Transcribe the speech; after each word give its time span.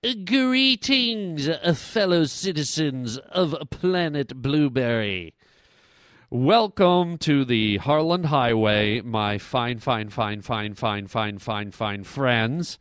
Greetings, 0.00 1.48
fellow 1.74 2.22
citizens 2.22 3.18
of 3.18 3.56
planet 3.68 4.40
Blueberry. 4.40 5.34
Welcome 6.30 7.18
to 7.18 7.44
the 7.44 7.78
Harland 7.78 8.26
Highway, 8.26 9.00
my 9.00 9.38
fine, 9.38 9.80
fine, 9.80 10.08
fine, 10.10 10.40
fine, 10.40 10.74
fine, 10.74 11.08
fine, 11.08 11.38
fine, 11.38 11.72
fine 11.72 12.04
friends. 12.04 12.78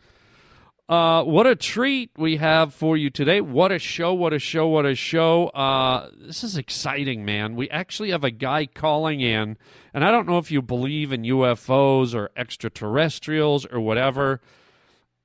Uh, 0.88 1.24
what 1.24 1.48
a 1.48 1.56
treat 1.56 2.12
we 2.18 2.38
have 2.38 2.72
for 2.72 2.96
you 2.96 3.10
today. 3.10 3.42
What 3.42 3.72
a 3.72 3.80
show, 3.80 4.14
what 4.14 4.32
a 4.32 4.40
show, 4.40 4.68
what 4.68 4.86
a 4.86 4.94
show. 4.94 5.48
Uh, 5.48 6.12
this 6.16 6.44
is 6.44 6.56
exciting, 6.56 7.26
man. 7.26 7.56
We 7.56 7.68
actually 7.72 8.12
have 8.12 8.24
a 8.24 8.30
guy 8.30 8.68
calling 8.68 9.22
in, 9.22 9.58
and 9.92 10.06
I 10.06 10.12
don't 10.12 10.28
know 10.28 10.38
if 10.38 10.52
you 10.52 10.62
believe 10.62 11.12
in 11.12 11.24
UFOs 11.24 12.14
or 12.14 12.30
extraterrestrials 12.38 13.66
or 13.66 13.80
whatever. 13.80 14.40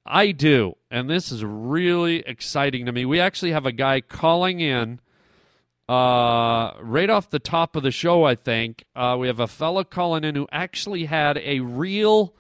I 0.05 0.33
do, 0.33 0.77
and 0.91 1.09
this 1.09 1.31
is 1.31 1.45
really 1.45 2.21
exciting 2.27 2.87
to 2.87 2.93
me. 2.93 3.05
We 3.05 3.21
actually 3.21 3.53
have 3.53 3.67
a 3.67 3.73
guy 3.73 4.01
calling 4.01 4.61
in 4.61 5.01
uh, 5.89 6.73
right 6.81 7.09
off 7.09 7.31
the 7.31 7.39
top 7.39 7.77
of 7.77 7.83
the 7.83 7.91
show, 7.91 8.25
I 8.25 8.35
think. 8.35 8.85
Uh, 8.97 9.17
we 9.19 9.29
have 9.29 9.41
a 9.41 9.47
fellow 9.47 9.85
calling 9.85 10.25
in 10.25 10.35
who 10.35 10.49
actually 10.51 11.05
had 11.05 11.39
a 11.39 11.61
real, 11.61 12.35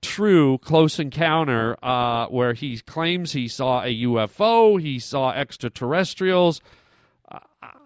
true 0.00 0.58
close 0.58 0.98
encounter 0.98 1.76
uh, 1.84 2.26
where 2.26 2.54
he 2.54 2.78
claims 2.78 3.32
he 3.32 3.46
saw 3.46 3.82
a 3.82 4.02
UFO, 4.04 4.80
he 4.80 4.98
saw 4.98 5.30
extraterrestrials. 5.32 6.60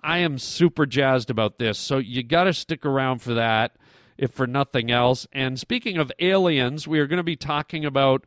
I 0.02 0.18
am 0.18 0.38
super 0.38 0.86
jazzed 0.86 1.30
about 1.30 1.58
this, 1.58 1.78
so 1.78 1.98
you 1.98 2.22
got 2.22 2.44
to 2.44 2.54
stick 2.54 2.86
around 2.86 3.22
for 3.22 3.34
that, 3.34 3.76
if 4.16 4.30
for 4.30 4.46
nothing 4.46 4.90
else. 4.90 5.26
And 5.32 5.58
speaking 5.58 5.98
of 5.98 6.12
aliens, 6.20 6.86
we 6.86 7.00
are 7.00 7.08
going 7.08 7.18
to 7.18 7.24
be 7.24 7.34
talking 7.34 7.84
about 7.84 8.24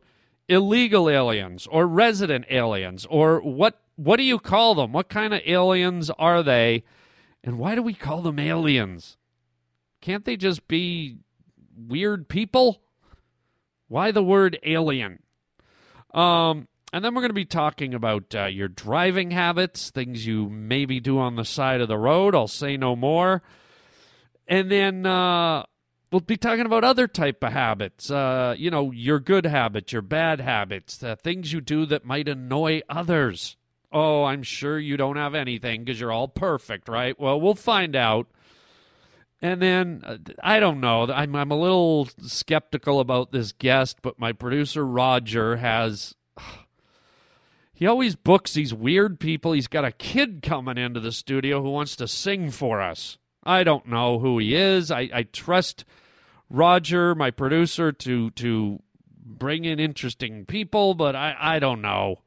illegal 0.50 1.08
aliens 1.08 1.66
or 1.70 1.86
resident 1.86 2.44
aliens 2.50 3.06
or 3.08 3.40
what 3.40 3.80
what 3.96 4.16
do 4.16 4.22
you 4.22 4.38
call 4.38 4.74
them? 4.74 4.92
What 4.92 5.08
kind 5.10 5.34
of 5.34 5.42
aliens 5.46 6.10
are 6.18 6.42
they? 6.42 6.84
And 7.44 7.58
why 7.58 7.74
do 7.74 7.82
we 7.82 7.92
call 7.92 8.22
them 8.22 8.38
aliens? 8.38 9.18
Can't 10.00 10.24
they 10.24 10.36
just 10.36 10.66
be 10.66 11.18
weird 11.76 12.28
people? 12.28 12.80
Why 13.88 14.10
the 14.10 14.24
word 14.24 14.58
alien? 14.62 15.20
Um, 16.14 16.66
and 16.92 17.04
then 17.04 17.14
we're 17.14 17.20
going 17.20 17.30
to 17.30 17.34
be 17.34 17.44
talking 17.44 17.92
about 17.92 18.34
uh, 18.34 18.46
your 18.46 18.68
driving 18.68 19.32
habits, 19.32 19.90
things 19.90 20.26
you 20.26 20.48
maybe 20.48 20.98
do 20.98 21.18
on 21.18 21.36
the 21.36 21.44
side 21.44 21.82
of 21.82 21.88
the 21.88 21.98
road. 21.98 22.34
I'll 22.34 22.48
say 22.48 22.78
no 22.78 22.96
more. 22.96 23.42
And 24.48 24.70
then 24.70 25.04
uh, 25.04 25.64
we'll 26.10 26.20
be 26.20 26.36
talking 26.36 26.66
about 26.66 26.84
other 26.84 27.06
type 27.06 27.42
of 27.42 27.52
habits 27.52 28.10
uh, 28.10 28.54
you 28.56 28.70
know 28.70 28.90
your 28.90 29.20
good 29.20 29.46
habits 29.46 29.92
your 29.92 30.02
bad 30.02 30.40
habits 30.40 30.96
the 30.96 31.16
things 31.16 31.52
you 31.52 31.60
do 31.60 31.86
that 31.86 32.04
might 32.04 32.28
annoy 32.28 32.80
others. 32.88 33.56
Oh 33.92 34.24
i'm 34.24 34.42
sure 34.42 34.78
you 34.78 34.96
don't 34.96 35.16
have 35.16 35.34
anything 35.34 35.84
because 35.84 36.00
you're 36.00 36.12
all 36.12 36.28
perfect 36.28 36.88
right? 36.88 37.18
Well 37.18 37.40
we'll 37.40 37.54
find 37.54 37.96
out. 37.96 38.26
And 39.42 39.62
then 39.62 40.02
uh, 40.04 40.18
i 40.42 40.60
don't 40.60 40.80
know. 40.80 41.10
I'm, 41.10 41.34
I'm 41.34 41.50
a 41.50 41.58
little 41.58 42.08
skeptical 42.22 43.00
about 43.00 43.32
this 43.32 43.52
guest 43.52 43.98
but 44.02 44.18
my 44.18 44.32
producer 44.32 44.84
roger 44.84 45.56
has 45.56 46.14
he 47.72 47.86
always 47.86 48.14
books 48.14 48.52
these 48.52 48.74
weird 48.74 49.18
people. 49.20 49.52
He's 49.52 49.68
got 49.68 49.84
a 49.84 49.92
kid 49.92 50.42
coming 50.42 50.76
into 50.76 51.00
the 51.00 51.12
studio 51.12 51.62
who 51.62 51.70
wants 51.70 51.96
to 51.96 52.06
sing 52.08 52.50
for 52.50 52.80
us 52.80 53.18
I 53.50 53.64
don't 53.64 53.86
know 53.86 54.20
who 54.20 54.38
he 54.38 54.54
is. 54.54 54.92
I, 54.92 55.10
I 55.12 55.22
trust 55.24 55.84
Roger, 56.48 57.16
my 57.16 57.32
producer, 57.32 57.90
to 57.90 58.30
to 58.30 58.80
bring 59.24 59.64
in 59.64 59.80
interesting 59.80 60.46
people, 60.46 60.94
but 60.94 61.16
I, 61.16 61.36
I 61.38 61.58
don't 61.58 61.82
know. 61.82 62.22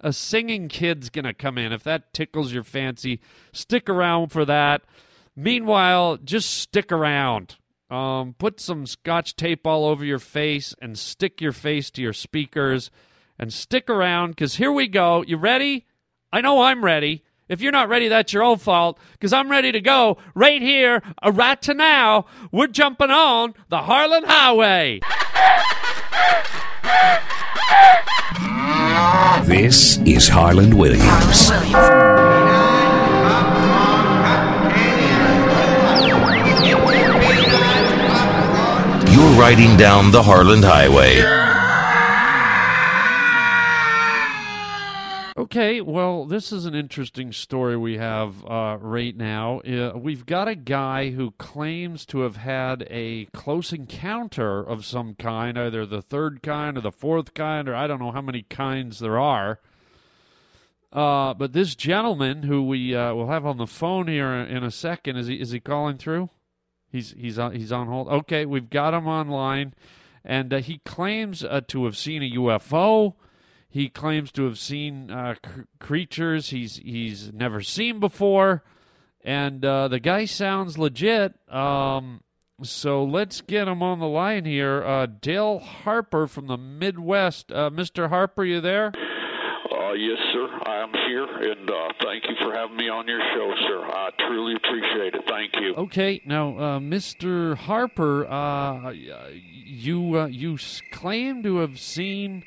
A 0.00 0.12
singing 0.12 0.66
kid's 0.66 1.08
gonna 1.08 1.34
come 1.34 1.56
in. 1.56 1.72
If 1.72 1.84
that 1.84 2.12
tickles 2.12 2.52
your 2.52 2.64
fancy, 2.64 3.20
stick 3.52 3.88
around 3.88 4.32
for 4.32 4.44
that. 4.44 4.82
Meanwhile, 5.36 6.18
just 6.24 6.50
stick 6.52 6.90
around. 6.90 7.56
Um, 7.88 8.34
put 8.36 8.58
some 8.58 8.86
scotch 8.86 9.36
tape 9.36 9.68
all 9.68 9.84
over 9.84 10.04
your 10.04 10.18
face 10.18 10.74
and 10.82 10.98
stick 10.98 11.40
your 11.40 11.52
face 11.52 11.92
to 11.92 12.02
your 12.02 12.12
speakers 12.12 12.90
and 13.38 13.52
stick 13.52 13.88
around 13.88 14.30
because 14.30 14.56
here 14.56 14.72
we 14.72 14.88
go. 14.88 15.22
You 15.22 15.36
ready? 15.36 15.86
I 16.32 16.40
know 16.40 16.62
I'm 16.62 16.84
ready. 16.84 17.22
If 17.46 17.60
you're 17.60 17.72
not 17.72 17.90
ready, 17.90 18.08
that's 18.08 18.32
your 18.32 18.42
own 18.42 18.56
fault 18.56 18.98
because 19.12 19.34
I'm 19.34 19.50
ready 19.50 19.70
to 19.70 19.80
go 19.80 20.16
right 20.34 20.62
here, 20.62 21.02
right 21.22 21.60
to 21.62 21.74
now. 21.74 22.24
We're 22.50 22.68
jumping 22.68 23.10
on 23.10 23.54
the 23.68 23.82
Harland 23.82 24.24
Highway. 24.26 25.00
This 29.46 29.98
is 29.98 30.28
Harland 30.28 30.72
Williams. 30.78 31.50
You're 39.12 39.38
riding 39.38 39.76
down 39.76 40.10
the 40.12 40.22
Harland 40.22 40.64
Highway. 40.64 41.43
Okay, 45.44 45.82
well, 45.82 46.24
this 46.24 46.52
is 46.52 46.64
an 46.64 46.74
interesting 46.74 47.30
story 47.30 47.76
we 47.76 47.98
have 47.98 48.42
uh, 48.46 48.78
right 48.80 49.14
now. 49.14 49.60
Uh, 49.60 49.92
we've 49.94 50.24
got 50.24 50.48
a 50.48 50.54
guy 50.54 51.10
who 51.10 51.32
claims 51.32 52.06
to 52.06 52.20
have 52.20 52.36
had 52.36 52.86
a 52.88 53.26
close 53.26 53.70
encounter 53.70 54.60
of 54.60 54.86
some 54.86 55.14
kind, 55.16 55.58
either 55.58 55.84
the 55.84 56.00
third 56.00 56.42
kind 56.42 56.78
or 56.78 56.80
the 56.80 56.90
fourth 56.90 57.34
kind, 57.34 57.68
or 57.68 57.74
I 57.74 57.86
don't 57.86 57.98
know 57.98 58.10
how 58.10 58.22
many 58.22 58.40
kinds 58.40 59.00
there 59.00 59.18
are. 59.18 59.60
Uh, 60.90 61.34
but 61.34 61.52
this 61.52 61.74
gentleman, 61.74 62.44
who 62.44 62.62
we 62.62 62.96
uh, 62.96 63.12
will 63.12 63.28
have 63.28 63.44
on 63.44 63.58
the 63.58 63.66
phone 63.66 64.08
here 64.08 64.32
in 64.32 64.64
a 64.64 64.70
second, 64.70 65.18
is 65.18 65.26
he 65.26 65.34
is 65.34 65.50
he 65.50 65.60
calling 65.60 65.98
through? 65.98 66.30
He's 66.90 67.14
he's 67.18 67.38
on 67.38 67.54
he's 67.54 67.70
on 67.70 67.88
hold. 67.88 68.08
Okay, 68.08 68.46
we've 68.46 68.70
got 68.70 68.94
him 68.94 69.06
online, 69.06 69.74
and 70.24 70.54
uh, 70.54 70.60
he 70.60 70.78
claims 70.86 71.44
uh, 71.44 71.60
to 71.68 71.84
have 71.84 71.98
seen 71.98 72.22
a 72.22 72.30
UFO. 72.30 73.16
He 73.74 73.88
claims 73.88 74.30
to 74.30 74.44
have 74.44 74.56
seen 74.56 75.10
uh, 75.10 75.34
cr- 75.42 75.62
creatures 75.80 76.50
he's 76.50 76.76
he's 76.76 77.32
never 77.32 77.60
seen 77.60 77.98
before, 77.98 78.62
and 79.24 79.64
uh, 79.64 79.88
the 79.88 79.98
guy 79.98 80.26
sounds 80.26 80.78
legit. 80.78 81.34
Um, 81.52 82.20
so 82.62 83.02
let's 83.02 83.40
get 83.40 83.66
him 83.66 83.82
on 83.82 83.98
the 83.98 84.06
line 84.06 84.44
here. 84.44 84.84
Uh, 84.84 85.06
Dale 85.06 85.58
Harper 85.58 86.28
from 86.28 86.46
the 86.46 86.56
Midwest. 86.56 87.50
Uh, 87.50 87.68
Mr. 87.68 88.10
Harper, 88.10 88.44
you 88.44 88.60
there? 88.60 88.92
Uh, 88.94 89.92
yes, 89.94 90.18
sir. 90.32 90.48
I 90.66 90.80
am 90.80 90.92
here, 91.08 91.24
and 91.24 91.68
uh, 91.68 91.88
thank 92.00 92.22
you 92.28 92.36
for 92.44 92.54
having 92.54 92.76
me 92.76 92.88
on 92.88 93.08
your 93.08 93.20
show, 93.34 93.52
sir. 93.66 93.82
I 93.84 94.10
truly 94.28 94.54
appreciate 94.54 95.14
it. 95.14 95.24
Thank 95.26 95.50
you. 95.60 95.74
Okay, 95.74 96.22
now, 96.24 96.56
uh, 96.56 96.78
Mr. 96.78 97.56
Harper, 97.56 98.24
uh, 98.24 98.90
you 98.92 100.16
uh, 100.20 100.26
you 100.26 100.58
claim 100.92 101.42
to 101.42 101.56
have 101.56 101.80
seen 101.80 102.44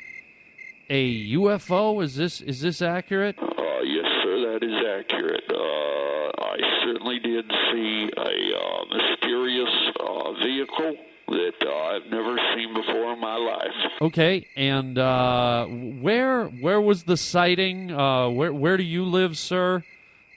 a 0.90 1.34
UFO? 1.34 2.04
Is 2.04 2.16
this 2.16 2.42
is 2.42 2.62
this 2.62 2.82
accurate? 2.82 3.38
Uh, 3.40 3.82
yes, 3.84 4.06
sir, 4.24 4.52
that 4.52 4.64
is 4.64 4.76
accurate. 5.00 5.44
Uh, 5.50 6.44
I 6.44 6.58
certainly 6.84 7.20
did 7.20 7.46
see 7.72 8.10
a 8.18 8.58
uh, 8.58 8.86
mysterious 8.96 9.70
uh, 10.00 10.34
vehicle 10.44 10.96
that 11.28 11.54
uh, 11.62 11.70
I've 11.70 12.10
never 12.10 12.38
seen 12.56 12.74
before 12.74 13.14
in 13.14 13.20
my 13.20 13.36
life. 13.36 13.92
Okay, 14.02 14.48
and 14.56 14.98
uh, 14.98 15.66
where 15.66 16.46
where 16.46 16.80
was 16.80 17.04
the 17.04 17.18
sighting? 17.18 17.90
where 17.90 18.54
where 18.54 18.78
do 18.78 18.84
you 18.84 19.04
live, 19.04 19.38
sir? 19.38 19.84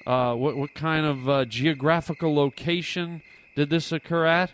what 0.04 0.56
what 0.56 0.74
kind 0.74 1.06
of 1.06 1.48
geographical 1.48 2.34
location 2.34 3.22
did 3.54 3.70
this 3.70 3.92
occur 3.92 4.26
at? 4.26 4.50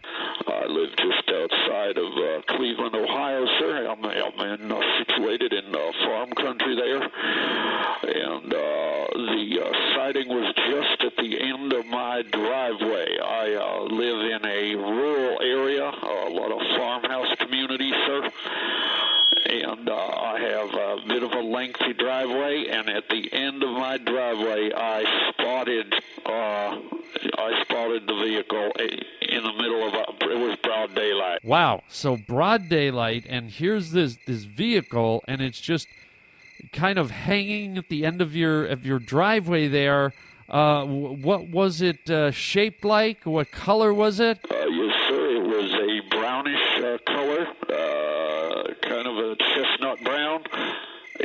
I 0.67 0.69
live 0.69 0.91
just 0.97 1.31
outside 1.31 1.97
of 1.97 2.47
Cleveland, 2.47 2.97
Ohio, 2.97 3.47
sir. 3.61 3.87
I'm, 3.87 4.05
I'm 4.05 4.61
in, 4.61 4.73
uh, 4.73 4.81
situated 4.99 5.53
in 5.53 5.73
uh, 5.73 5.93
farm 6.05 6.31
country 6.33 6.75
there, 6.75 7.03
and 7.03 8.53
uh, 8.53 9.07
the 9.15 9.63
uh, 9.63 9.95
sighting 9.95 10.29
was 10.29 10.53
just 10.57 11.05
at 11.05 11.17
the 11.23 11.41
end 11.41 11.73
of 11.73 11.87
my 11.87 12.23
driveway. 12.23 13.17
I 13.17 13.55
uh, 13.55 13.83
live 13.95 14.19
in 14.19 14.45
a 14.45 14.75
rural 14.75 15.41
area, 15.41 15.85
a 15.85 16.31
lot 16.31 16.51
of 16.51 16.59
farmhouse 16.77 17.33
communities, 17.39 17.95
sir 18.05 18.29
and 19.51 19.89
uh, 19.89 19.95
I 19.95 20.39
have 20.41 20.75
a 20.75 21.07
bit 21.07 21.23
of 21.23 21.33
a 21.33 21.41
lengthy 21.41 21.93
driveway. 21.93 22.67
And 22.69 22.89
at 22.89 23.09
the 23.09 23.33
end 23.33 23.63
of 23.63 23.71
my 23.71 23.99
driveway, 23.99 24.73
I 24.75 25.31
spotted 25.31 25.95
uh, 26.25 26.79
I 27.39 27.63
spotted 27.63 28.07
the 28.07 28.15
vehicle 28.15 28.73
in 29.21 29.43
the 29.43 29.53
middle 29.53 29.87
of 29.87 29.95
a, 29.95 30.33
it 30.33 30.39
was 30.39 30.57
broad 30.63 30.95
daylight. 30.95 31.45
Wow! 31.45 31.83
So 31.89 32.17
broad 32.17 32.69
daylight, 32.69 33.27
and 33.29 33.51
here's 33.51 33.93
this 33.93 34.19
this 34.27 34.45
vehicle, 34.45 35.23
and 35.29 35.41
it's 35.41 35.61
just 35.61 35.89
kind 36.73 36.99
of 36.99 37.11
hanging 37.11 37.79
at 37.79 37.89
the 37.89 38.05
end 38.05 38.21
of 38.21 38.35
your 38.35 38.67
of 38.67 38.85
your 38.85 38.99
driveway 38.99 39.69
there. 39.69 40.13
Uh, 40.49 40.85
what 40.85 41.49
was 41.49 41.81
it 41.81 42.09
uh, 42.09 42.31
shaped 42.31 42.85
like? 42.85 43.25
What 43.25 43.51
color 43.51 43.93
was 43.93 44.21
it? 44.21 44.39
Uh, 44.49 44.67
yes, 44.67 44.96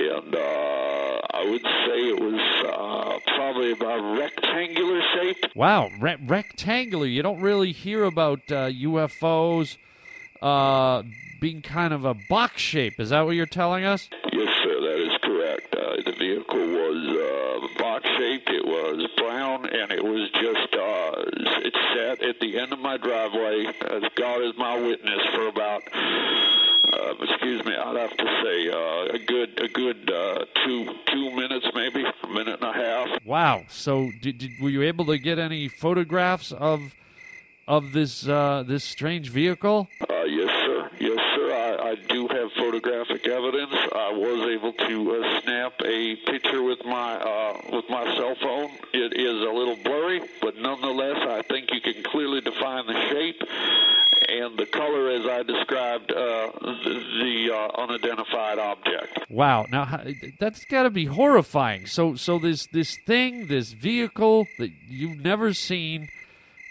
and 0.09 0.35
uh, 0.35 1.21
I 1.33 1.47
would 1.49 1.61
say 1.61 2.09
it 2.09 2.19
was 2.19 2.39
uh, 2.65 3.19
probably 3.35 3.71
about 3.71 3.99
a 3.99 4.19
rectangular 4.19 5.01
shape. 5.15 5.37
Wow, 5.55 5.89
re- 5.99 6.17
rectangular. 6.25 7.05
You 7.05 7.21
don't 7.23 7.41
really 7.41 7.71
hear 7.71 8.03
about 8.03 8.39
uh, 8.51 8.69
UFOs 8.69 9.77
uh, 10.41 11.03
being 11.39 11.61
kind 11.61 11.93
of 11.93 12.05
a 12.05 12.13
box 12.29 12.61
shape. 12.61 12.99
Is 12.99 13.09
that 13.09 13.21
what 13.21 13.31
you're 13.31 13.45
telling 13.45 13.83
us? 13.85 14.09
Yes, 14.31 14.49
sir, 14.63 14.79
that 14.81 14.99
is 14.99 15.17
correct. 15.21 15.75
Uh, 15.75 15.95
the 16.05 16.15
vehicle 16.17 16.59
was 16.59 17.67
uh, 17.77 17.81
box 17.81 18.00
shaped, 18.31 18.49
it 18.49 18.65
was 18.65 19.07
brown, 19.17 19.65
and 19.65 19.91
it 19.91 20.03
was 20.03 20.29
just, 20.31 20.73
uh, 20.73 21.13
it 21.63 21.73
sat 21.95 22.23
at 22.23 22.39
the 22.39 22.59
end 22.59 22.73
of 22.73 22.79
my 22.79 22.97
driveway, 22.97 23.65
as 23.65 24.03
God 24.15 24.41
is 24.41 24.53
my 24.57 24.79
witness, 24.79 25.19
for 25.33 25.47
about. 25.47 25.83
Uh, 26.93 27.13
excuse 27.21 27.63
me, 27.63 27.73
I'd 27.73 27.95
have 27.95 28.17
to 28.17 28.25
say 28.43 28.69
uh, 28.69 29.15
a 29.15 29.19
good, 29.19 29.59
a 29.61 29.67
good 29.67 30.11
uh, 30.11 30.45
two, 30.65 30.93
two 31.05 31.31
minutes, 31.35 31.65
maybe 31.73 32.03
a 32.03 32.27
minute 32.27 32.59
and 32.61 32.69
a 32.69 32.73
half. 32.73 33.25
Wow. 33.25 33.63
So, 33.69 34.11
did, 34.21 34.39
did 34.39 34.51
were 34.59 34.69
you 34.69 34.81
able 34.81 35.05
to 35.05 35.17
get 35.17 35.39
any 35.39 35.67
photographs 35.67 36.51
of 36.51 36.95
of 37.67 37.93
this 37.93 38.27
uh, 38.27 38.63
this 38.67 38.83
strange 38.83 39.29
vehicle? 39.29 39.87
Able 44.51 44.73
to 44.73 45.15
uh, 45.15 45.41
snap 45.41 45.73
a 45.83 46.15
picture 46.15 46.61
with 46.61 46.83
my 46.85 47.15
uh, 47.15 47.61
with 47.71 47.89
my 47.89 48.03
cell 48.15 48.35
phone. 48.35 48.69
It 48.93 49.13
is 49.13 49.41
a 49.41 49.51
little 49.51 49.77
blurry, 49.77 50.21
but 50.41 50.57
nonetheless, 50.57 51.17
I 51.17 51.41
think 51.43 51.71
you 51.71 51.81
can 51.81 52.03
clearly 52.03 52.41
define 52.41 52.85
the 52.87 52.99
shape 53.09 53.41
and 54.29 54.57
the 54.57 54.65
color 54.65 55.09
as 55.09 55.25
I 55.25 55.43
described 55.43 56.11
uh, 56.11 56.51
the, 56.61 57.03
the 57.21 57.53
uh, 57.53 57.81
unidentified 57.81 58.59
object. 58.59 59.19
Wow. 59.29 59.65
Now 59.71 60.03
that's 60.39 60.65
got 60.65 60.83
to 60.83 60.89
be 60.89 61.05
horrifying. 61.05 61.87
So 61.87 62.15
so 62.15 62.39
this 62.39 62.67
this 62.67 62.97
thing, 63.05 63.47
this 63.47 63.71
vehicle 63.73 64.47
that 64.57 64.71
you've 64.87 65.19
never 65.19 65.53
seen 65.53 66.09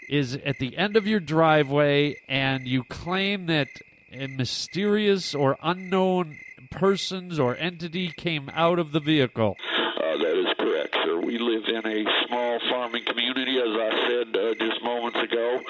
is 0.09 0.35
at 0.45 0.59
the 0.59 0.77
end 0.77 0.97
of 0.97 1.07
your 1.07 1.19
driveway 1.19 2.17
and 2.27 2.67
you 2.67 2.83
claim 2.83 3.45
that 3.45 3.67
a 4.11 4.27
mysterious 4.27 5.33
or 5.33 5.57
unknown 5.63 6.37
persons 6.81 7.37
or 7.37 7.55
entity 7.57 8.11
came 8.17 8.49
out 8.55 8.79
of 8.79 8.91
the 8.91 8.99
vehicle. 8.99 9.55
Uh, 10.01 10.17
that 10.17 10.35
is 10.35 10.51
correct, 10.57 10.95
sir. 11.05 11.15
We 11.19 11.37
live 11.37 11.65
in 11.67 11.85
a 11.85 12.25
small 12.25 12.59
farming 12.71 13.05
community, 13.05 13.59
as 13.59 13.69
I 13.69 14.07
said 14.07 14.35
uh, 14.35 14.55
just 14.55 14.83
moments 14.83 15.19
ago. 15.19 15.61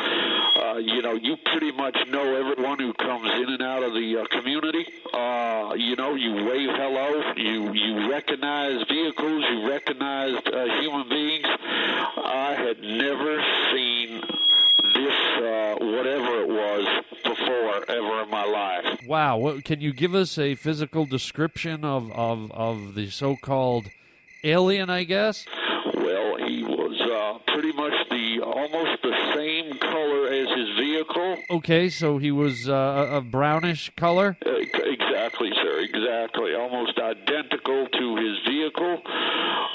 Uh, 0.55 0.77
you 0.77 1.01
know, 1.01 1.11
you 1.11 1.35
pretty 1.51 1.73
much 1.73 1.97
know 2.07 2.23
everyone 2.33 2.79
who 2.79 2.93
comes 2.93 3.29
in 3.29 3.49
and 3.49 3.61
out 3.61 3.83
of 3.83 3.91
the 3.91 4.21
uh, 4.21 4.25
community. 4.39 4.85
Uh, 5.13 5.73
you 5.75 5.97
know, 5.97 6.15
you 6.15 6.45
wave 6.45 6.69
hello, 6.79 7.33
you 7.35 7.73
you 7.73 8.09
recognize 8.09 8.81
vehicles, 8.87 9.43
you 9.51 9.67
recognize 9.69 10.35
uh, 10.45 10.65
human 10.79 11.09
beings. 11.09 11.45
I 11.45 12.55
had 12.57 12.79
never 12.79 13.43
seen 13.73 14.21
this, 14.95 15.77
whatever 15.77 16.39
it 16.39 16.47
was, 16.47 17.03
before 17.25 17.91
ever 17.91 18.23
in 18.23 18.29
my 18.29 18.45
life. 18.45 18.90
Wow. 19.11 19.39
What, 19.39 19.65
can 19.65 19.81
you 19.81 19.91
give 19.91 20.15
us 20.15 20.37
a 20.37 20.55
physical 20.55 21.05
description 21.05 21.83
of, 21.83 22.09
of, 22.13 22.49
of 22.53 22.95
the 22.95 23.09
so 23.09 23.35
called 23.35 23.87
alien, 24.41 24.89
I 24.89 25.03
guess? 25.03 25.45
Well, 25.93 26.37
he 26.37 26.63
was 26.63 26.95
uh, 27.01 27.51
pretty 27.51 27.73
much 27.73 27.91
the 28.09 28.39
almost 28.39 29.01
the 29.03 29.33
same 29.35 29.77
color 29.79 30.27
as 30.27 30.47
his 30.57 30.69
vehicle. 30.79 31.37
Okay, 31.49 31.89
so 31.89 32.19
he 32.19 32.31
was 32.31 32.69
uh, 32.69 33.09
a 33.11 33.19
brownish 33.19 33.91
color. 33.97 34.37
Uh, 34.45 34.51
exactly, 34.55 35.51
sir. 35.61 35.79
Exactly. 35.79 36.55
Almost 36.55 36.97
identical 36.97 37.87
to 37.87 38.15
his 38.15 38.37
vehicle. 38.47 39.01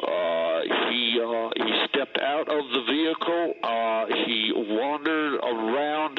Uh, 0.02 0.60
he 0.88 1.20
uh, 1.22 1.50
he 1.56 1.86
stepped 1.88 2.18
out 2.18 2.48
of 2.48 2.70
the 2.72 2.82
vehicle. 2.88 3.54
Uh, 3.62 4.06
he 4.24 4.52
wandered 4.54 5.34
around 5.44 6.15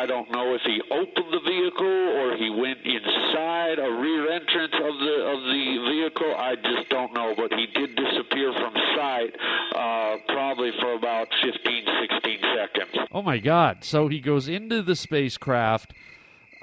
I 0.00 0.06
don't 0.06 0.30
know 0.30 0.54
if 0.54 0.62
he 0.62 0.80
opened 0.90 1.30
the 1.30 1.40
vehicle 1.44 1.84
or 1.84 2.34
he 2.34 2.48
went 2.48 2.78
inside 2.86 3.78
a 3.78 3.92
rear 4.00 4.32
entrance 4.32 4.72
of 4.72 4.94
the 4.98 5.14
of 5.28 5.42
the 5.44 5.90
vehicle. 5.92 6.34
I 6.38 6.54
just 6.56 6.88
don't 6.88 7.12
know, 7.12 7.34
but 7.36 7.52
he 7.52 7.66
did 7.66 7.96
disappear 7.96 8.50
from 8.54 8.72
sight, 8.96 9.36
uh, 9.76 10.16
probably 10.26 10.70
for 10.80 10.94
about 10.94 11.28
15, 11.44 11.84
16 12.12 12.38
seconds. 12.40 13.08
Oh 13.12 13.20
my 13.20 13.36
God! 13.36 13.84
So 13.84 14.08
he 14.08 14.20
goes 14.20 14.48
into 14.48 14.80
the 14.80 14.96
spacecraft, 14.96 15.92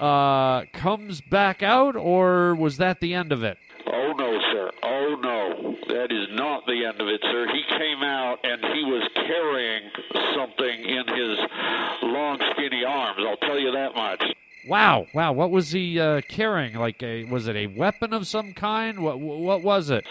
uh, 0.00 0.64
comes 0.72 1.20
back 1.20 1.62
out, 1.62 1.94
or 1.94 2.56
was 2.56 2.78
that 2.78 2.98
the 2.98 3.14
end 3.14 3.30
of 3.30 3.44
it? 3.44 3.56
Oh 3.86 4.14
no, 4.18 4.40
sir. 4.50 4.70
Oh 4.82 5.16
no. 5.22 5.76
That 5.88 6.12
is 6.12 6.28
not 6.32 6.66
the 6.66 6.84
end 6.84 7.00
of 7.00 7.08
it, 7.08 7.20
sir. 7.22 7.46
He 7.52 7.62
came 7.78 8.02
out 8.02 8.38
and 8.44 8.60
he 8.74 8.84
was 8.84 9.08
carrying 9.14 9.90
something 10.36 10.84
in 10.84 11.06
his 11.08 11.38
long, 12.02 12.38
skinny 12.52 12.84
arms. 12.84 13.18
I'll 13.26 13.36
tell 13.38 13.58
you 13.58 13.72
that 13.72 13.94
much. 13.94 14.22
Wow! 14.68 15.06
Wow! 15.14 15.32
What 15.32 15.50
was 15.50 15.72
he 15.72 15.98
uh, 15.98 16.20
carrying? 16.28 16.74
Like 16.74 17.02
a 17.02 17.24
was 17.24 17.48
it 17.48 17.56
a 17.56 17.68
weapon 17.68 18.12
of 18.12 18.26
some 18.26 18.52
kind? 18.52 19.00
What 19.00 19.18
what 19.18 19.62
was 19.62 19.88
it? 19.88 20.04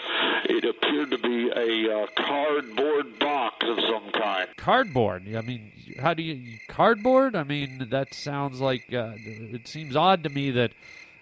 It 0.44 0.64
appeared 0.64 1.12
to 1.12 1.18
be 1.18 1.50
a 1.54 2.02
uh, 2.02 2.06
cardboard 2.16 3.18
box 3.20 3.64
of 3.68 3.78
some 3.80 4.10
kind. 4.12 4.48
Cardboard. 4.56 5.32
I 5.34 5.42
mean, 5.42 5.72
how 6.00 6.12
do 6.12 6.24
you 6.24 6.58
cardboard? 6.68 7.36
I 7.36 7.44
mean, 7.44 7.86
that 7.90 8.14
sounds 8.14 8.60
like 8.60 8.92
uh, 8.92 9.12
it 9.16 9.68
seems 9.68 9.94
odd 9.94 10.24
to 10.24 10.28
me 10.28 10.50
that 10.50 10.72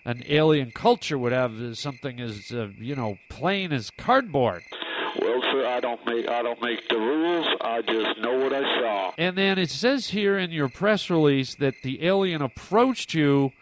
an 0.06 0.22
alien 0.28 0.70
culture 0.70 1.18
would 1.18 1.32
have 1.32 1.76
something 1.76 2.20
as 2.20 2.52
uh, 2.52 2.68
you 2.78 2.96
know 2.96 3.18
plain 3.28 3.70
as 3.70 3.90
cardboard. 3.90 4.62
Well, 5.20 5.40
sir, 5.52 5.66
I 5.66 5.80
don't 5.80 6.04
make 6.06 6.28
I 6.28 6.42
don't 6.42 6.60
make 6.60 6.88
the 6.88 6.98
rules. 6.98 7.46
I 7.60 7.82
just 7.82 8.18
know 8.20 8.38
what 8.38 8.52
I 8.52 8.62
saw. 8.80 9.12
And 9.18 9.36
then 9.36 9.58
it 9.58 9.70
says 9.70 10.08
here 10.08 10.38
in 10.38 10.50
your 10.50 10.68
press 10.68 11.10
release 11.10 11.54
that 11.56 11.74
the 11.82 12.04
alien 12.04 12.42
approached 12.42 13.14
you 13.14 13.52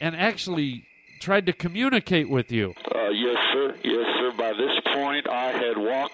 and 0.00 0.14
actually 0.16 0.84
tried 1.20 1.46
to 1.46 1.52
communicate 1.52 2.28
with 2.28 2.52
you. 2.52 2.74
Uh, 2.94 3.08
yes, 3.08 3.38
sir. 3.52 3.74
Yes, 3.82 4.06
sir. 4.18 4.32
By 4.36 4.52
this 4.52 4.78
point, 4.92 5.28
I 5.28 5.52
had 5.52 5.78
walked 5.78 6.13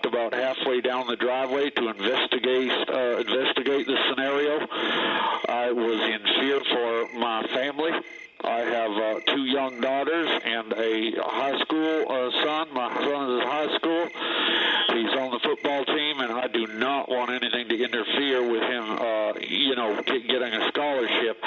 want 17.20 17.42
anything 17.42 17.68
to 17.68 17.84
interfere 17.84 18.42
with 18.50 18.62
him. 18.62 18.84
Uh, 18.98 19.32
you 19.40 19.76
know, 19.76 20.00
get, 20.02 20.26
getting 20.26 20.54
a 20.54 20.68
scholarship. 20.68 21.38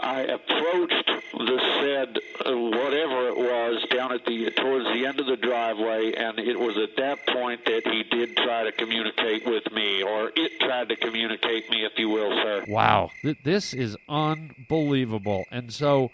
I 0.00 0.20
approached 0.20 1.10
the 1.32 1.58
said 1.80 2.18
uh, 2.46 2.56
whatever 2.56 3.28
it 3.28 3.36
was 3.36 3.84
down 3.90 4.12
at 4.12 4.24
the 4.24 4.50
towards 4.50 4.86
the 4.86 5.06
end 5.06 5.20
of 5.20 5.26
the 5.26 5.36
driveway, 5.36 6.12
and 6.12 6.38
it 6.38 6.58
was 6.58 6.76
at 6.78 6.96
that 6.96 7.26
point 7.26 7.64
that 7.64 7.86
he 7.86 8.04
did 8.04 8.36
try 8.36 8.64
to 8.64 8.72
communicate 8.72 9.46
with 9.46 9.70
me, 9.72 10.02
or 10.02 10.30
it 10.34 10.60
tried 10.60 10.88
to 10.90 10.96
communicate 10.96 11.68
me, 11.70 11.84
if 11.84 11.98
you 11.98 12.08
will, 12.08 12.30
sir. 12.30 12.64
Wow, 12.68 13.10
this 13.42 13.74
is 13.74 13.96
unbelievable. 14.08 15.44
And 15.50 15.72
so, 15.72 16.10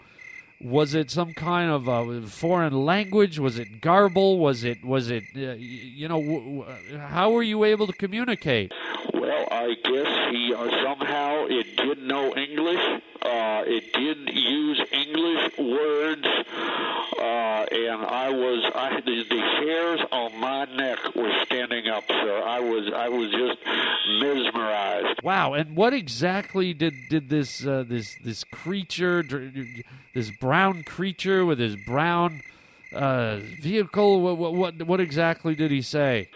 was 0.61 0.93
it 0.93 1.09
some 1.09 1.33
kind 1.33 1.71
of 1.71 1.87
uh, 1.87 2.21
foreign 2.27 2.73
language? 2.85 3.39
Was 3.39 3.57
it 3.57 3.81
garble? 3.81 4.39
Was 4.39 4.63
it 4.63 4.83
was 4.83 5.09
it 5.09 5.23
uh, 5.35 5.55
you 5.57 6.07
know 6.07 6.19
w- 6.21 6.63
w- 6.63 6.97
how 6.97 7.31
were 7.31 7.43
you 7.43 7.63
able 7.63 7.87
to 7.87 7.93
communicate? 7.93 8.71
Well, 9.13 9.47
I 9.51 9.75
guess 9.83 10.31
he 10.31 10.53
uh, 10.53 10.69
somehow 10.83 11.45
it 11.47 11.77
did 11.77 12.03
know 12.03 12.35
English. 12.35 13.01
Uh, 13.21 13.63
it 13.67 13.91
did 13.91 14.33
use 14.33 14.79
English 14.93 15.57
words, 15.57 16.25
uh, 16.25 17.65
and 17.69 18.05
I 18.05 18.29
was 18.29 18.71
I 18.73 19.01
the, 19.01 19.25
the 19.29 19.39
hairs 19.39 19.99
on 20.11 20.39
my 20.39 20.63
neck 20.65 20.99
were 21.15 21.33
standing 21.45 21.89
up, 21.89 22.05
sir. 22.07 22.41
I 22.45 22.61
was 22.61 22.89
I 22.95 23.09
was 23.09 23.29
just 23.31 23.57
mesmerized. 24.21 25.21
Wow, 25.21 25.53
and 25.53 25.75
what 25.75 25.93
exactly 25.93 26.73
did 26.73 27.09
did 27.09 27.29
this 27.29 27.65
uh, 27.65 27.83
this 27.85 28.15
this 28.23 28.45
creature, 28.45 29.21
this 30.13 30.31
brown 30.31 30.83
creature 30.83 31.45
with 31.45 31.59
his 31.59 31.75
brown 31.75 32.41
uh, 32.93 33.39
vehicle? 33.59 34.21
What, 34.21 34.37
what 34.37 34.53
what 34.53 34.83
what 34.83 34.99
exactly 35.01 35.55
did 35.55 35.71
he 35.71 35.81
say? 35.81 36.29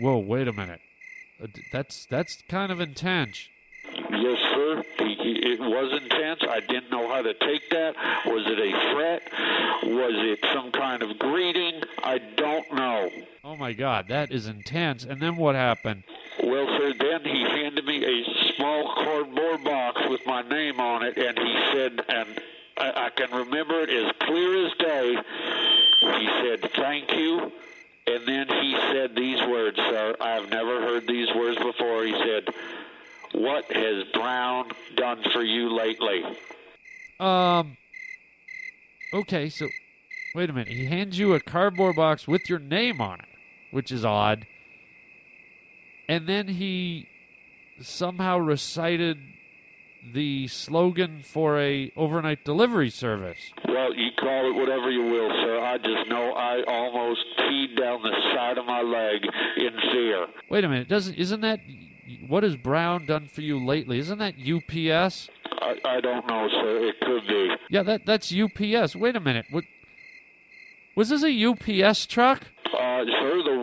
whoa, 0.00 0.18
wait 0.18 0.48
a 0.48 0.52
minute. 0.52 0.80
Uh, 1.42 1.46
that's 1.72 2.06
that's 2.06 2.42
kind 2.48 2.72
of 2.72 2.80
intense. 2.80 3.48
Yes, 3.94 4.38
sir. 4.54 4.84
It 5.00 5.60
was 5.60 6.02
intense. 6.02 6.40
I 6.48 6.60
didn't 6.60 6.90
know 6.90 7.08
how 7.08 7.22
to 7.22 7.34
take 7.34 7.68
that. 7.70 7.94
Was 8.26 8.44
it 8.46 8.58
a 8.58 8.92
threat? 8.92 9.22
Was 9.82 10.12
it 10.16 10.38
some 10.54 10.72
kind 10.72 11.02
of 11.02 11.18
greeting? 11.18 11.82
I 12.02 12.18
don't 12.18 12.72
know. 12.72 13.10
Oh 13.44 13.56
my 13.56 13.72
God, 13.72 14.08
that 14.08 14.30
is 14.30 14.46
intense. 14.46 15.04
And 15.04 15.20
then 15.20 15.36
what 15.36 15.54
happened? 15.54 16.04
Well, 16.42 16.66
sir, 16.78 16.92
then 16.98 17.24
he 17.24 17.42
handed 17.42 17.84
me 17.84 18.04
a 18.04 18.54
small 18.54 18.94
cardboard 18.94 19.64
box 19.64 20.02
with 20.08 20.20
my 20.26 20.42
name 20.42 20.80
on 20.80 21.02
it, 21.02 21.16
and 21.16 21.38
he 21.38 21.54
said, 21.72 22.00
and 22.08 22.40
I, 22.76 23.10
can 23.10 23.30
remember 23.32 23.80
it 23.80 23.90
as 23.90 24.12
clear 24.20 24.66
as 24.66 24.72
day. 24.78 25.16
He 26.00 26.28
said, 26.42 26.70
"Thank 26.72 27.10
you 27.12 27.52
and 28.08 28.26
then 28.26 28.48
he 28.48 28.74
said 28.90 29.14
these 29.14 29.38
words, 29.40 29.76
sir. 29.76 30.16
I've 30.18 30.48
never 30.48 30.80
heard 30.80 31.06
these 31.06 31.28
words 31.34 31.58
before. 31.58 32.04
He 32.04 32.12
said, 32.12 32.48
What 33.32 33.70
has 33.70 34.04
Brown 34.14 34.70
done 34.96 35.22
for 35.32 35.42
you 35.42 35.68
lately? 35.68 36.24
Um. 37.20 37.76
Okay, 39.12 39.50
so 39.50 39.68
wait 40.34 40.48
a 40.48 40.52
minute. 40.54 40.68
He 40.68 40.86
hands 40.86 41.18
you 41.18 41.34
a 41.34 41.40
cardboard 41.40 41.96
box 41.96 42.26
with 42.26 42.48
your 42.48 42.58
name 42.58 43.00
on 43.00 43.20
it, 43.20 43.28
which 43.72 43.92
is 43.92 44.04
odd. 44.04 44.46
And 46.08 46.26
then 46.26 46.48
he 46.48 47.08
somehow 47.80 48.38
recited 48.38 49.18
the 50.12 50.48
slogan 50.48 51.22
for 51.22 51.58
a 51.58 51.92
overnight 51.96 52.44
delivery 52.44 52.90
service. 52.90 53.38
Well, 53.66 53.94
you 53.94 54.10
call 54.18 54.50
it 54.50 54.54
whatever 54.54 54.90
you 54.90 55.02
will, 55.02 55.30
sir. 55.30 55.60
I 55.60 55.78
just 55.78 56.08
know 56.08 56.32
I 56.32 56.62
almost 56.66 57.20
peed 57.40 57.78
down 57.78 58.02
the 58.02 58.14
side 58.34 58.58
of 58.58 58.66
my 58.66 58.82
leg 58.82 59.22
in 59.56 59.72
fear. 59.92 60.26
Wait 60.50 60.64
a 60.64 60.68
minute. 60.68 60.88
Doesn't 60.88 61.14
isn't 61.14 61.40
that 61.42 61.60
what 62.26 62.42
has 62.42 62.56
Brown 62.56 63.06
done 63.06 63.26
for 63.26 63.42
you 63.42 63.64
lately? 63.64 63.98
Isn't 63.98 64.18
that 64.18 64.34
UPS? 64.34 65.28
I, 65.60 65.76
I 65.84 66.00
don't 66.00 66.26
know, 66.26 66.48
sir. 66.48 66.78
It 66.84 67.00
could 67.00 67.26
be. 67.26 67.50
Yeah, 67.70 67.82
that 67.82 68.06
that's 68.06 68.32
UPS. 68.32 68.96
Wait 68.96 69.16
a 69.16 69.20
minute. 69.20 69.46
What 69.50 69.64
was 70.96 71.10
this 71.10 71.22
a 71.22 71.44
UPS 71.44 72.06
truck? 72.06 72.44
Uh, 72.66 73.04
sir, 73.20 73.42
the 73.44 73.57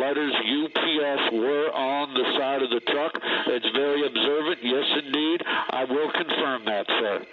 letters 0.00 0.34
UPS 0.34 1.32
were 1.32 1.70
on 1.72 2.14
the 2.14 2.24
side 2.38 2.62
of 2.62 2.70
the 2.70 2.80
truck. 2.80 3.12
It's 3.46 3.68
very 3.74 4.06
observant. 4.06 4.58
Yes, 4.62 4.84
indeed. 5.04 5.42
I 5.70 5.84
will 5.84 6.10
confirm 6.12 6.64
that, 6.66 6.86
sir. 6.86 7.26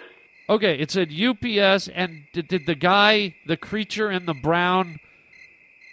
Okay, 0.48 0.78
it 0.78 0.90
said 0.90 1.10
UPS, 1.10 1.88
and 1.88 2.24
did, 2.32 2.48
did 2.48 2.66
the 2.66 2.74
guy, 2.74 3.34
the 3.46 3.56
creature 3.56 4.10
in 4.10 4.26
the 4.26 4.34
brown, 4.34 5.00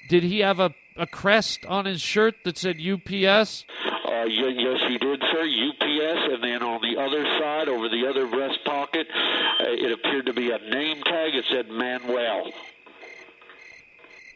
did 0.09 0.23
he 0.23 0.39
have 0.39 0.59
a, 0.59 0.73
a 0.97 1.07
crest 1.07 1.65
on 1.65 1.85
his 1.85 2.01
shirt 2.01 2.35
that 2.43 2.57
said 2.57 2.75
UPS? 2.75 3.65
Uh, 4.05 4.25
yes, 4.25 4.81
he 4.89 4.97
did, 4.97 5.23
sir. 5.31 5.43
UPS, 5.43 6.33
and 6.33 6.43
then 6.43 6.61
on 6.63 6.81
the 6.81 7.01
other 7.01 7.23
side, 7.39 7.69
over 7.69 7.87
the 7.87 8.05
other 8.09 8.27
breast 8.27 8.59
pocket, 8.65 9.07
uh, 9.11 9.63
it 9.69 9.91
appeared 9.93 10.25
to 10.25 10.33
be 10.33 10.51
a 10.51 10.57
name 10.57 11.01
tag. 11.03 11.33
It 11.33 11.45
said 11.49 11.69
Manuel. 11.69 12.51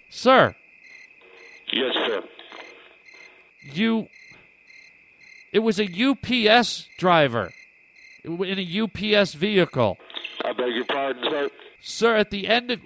Sir, 0.09 0.55
Yes, 1.71 1.93
sir. 1.93 2.23
you. 3.61 4.07
It 5.51 5.59
was 5.59 5.79
a 5.79 5.85
UPS 5.85 6.89
driver 6.97 7.53
in 8.23 8.59
a 8.59 8.81
UPS 8.81 9.33
vehicle. 9.33 9.97
I 10.43 10.51
beg 10.53 10.75
your 10.75 10.85
pardon, 10.85 11.23
sir. 11.29 11.49
Sir, 11.81 12.15
at 12.17 12.29
the 12.31 12.47
end 12.47 12.71
of. 12.71 12.79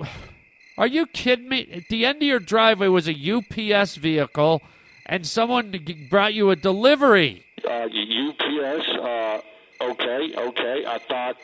Are 0.78 0.88
you 0.88 1.08
kidding 1.08 1.50
me? 1.50 1.68
At 1.74 1.88
the 1.90 2.06
end 2.06 2.18
of 2.18 2.24
your 2.24 2.40
driveway 2.40 2.88
was 2.88 3.10
a 3.10 3.14
UPS 3.14 3.96
vehicle, 3.96 4.62
and 5.06 5.28
someone 5.28 5.78
brought 6.10 6.34
you 6.34 6.52
a 6.52 6.56
delivery. 6.56 7.44
Uh, 7.68 7.88
UPS. 7.88 8.88
Uh, 8.88 9.42
okay, 9.82 10.34
okay. 10.38 10.86
I 10.86 11.00
thought, 11.00 11.38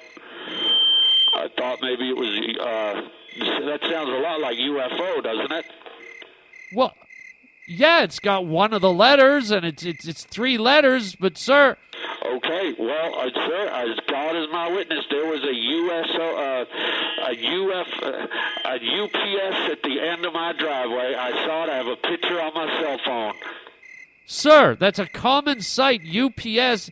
I 1.33 1.49
thought 1.57 1.79
maybe 1.81 2.09
it 2.09 2.15
was. 2.15 2.29
Uh, 2.59 3.09
that 3.65 3.81
sounds 3.89 4.09
a 4.09 4.19
lot 4.19 4.39
like 4.39 4.57
UFO, 4.57 5.21
doesn't 5.21 5.51
it? 5.51 5.65
Well, 6.73 6.93
yeah, 7.67 8.03
it's 8.03 8.19
got 8.19 8.45
one 8.45 8.73
of 8.73 8.81
the 8.81 8.91
letters, 8.91 9.51
and 9.51 9.65
it's 9.65 9.83
it's 9.83 10.07
it's 10.07 10.23
three 10.23 10.57
letters. 10.57 11.15
But 11.15 11.37
sir, 11.37 11.77
Okay, 12.25 12.73
well, 12.79 13.19
uh, 13.19 13.29
sir, 13.33 13.67
as 13.67 13.99
God 14.07 14.35
is 14.35 14.47
my 14.51 14.69
witness, 14.69 15.05
there 15.09 15.25
was 15.25 15.41
a 15.43 15.53
USO, 15.53 16.35
uh, 16.35 16.65
a 17.27 17.31
UF, 17.31 17.87
uh, 18.01 18.27
a 18.65 19.03
UPS 19.03 19.71
at 19.71 19.83
the 19.83 19.99
end 20.01 20.25
of 20.25 20.33
my 20.33 20.53
driveway. 20.53 21.15
I 21.15 21.31
saw 21.45 21.63
it. 21.63 21.69
I 21.69 21.77
have 21.77 21.87
a 21.87 21.95
picture 21.95 22.41
on 22.41 22.53
my 22.53 22.81
cell 22.81 22.99
phone. 23.05 23.33
sir, 24.25 24.75
that's 24.75 24.99
a 24.99 25.05
common 25.05 25.61
sight. 25.61 26.01
UPS 26.01 26.89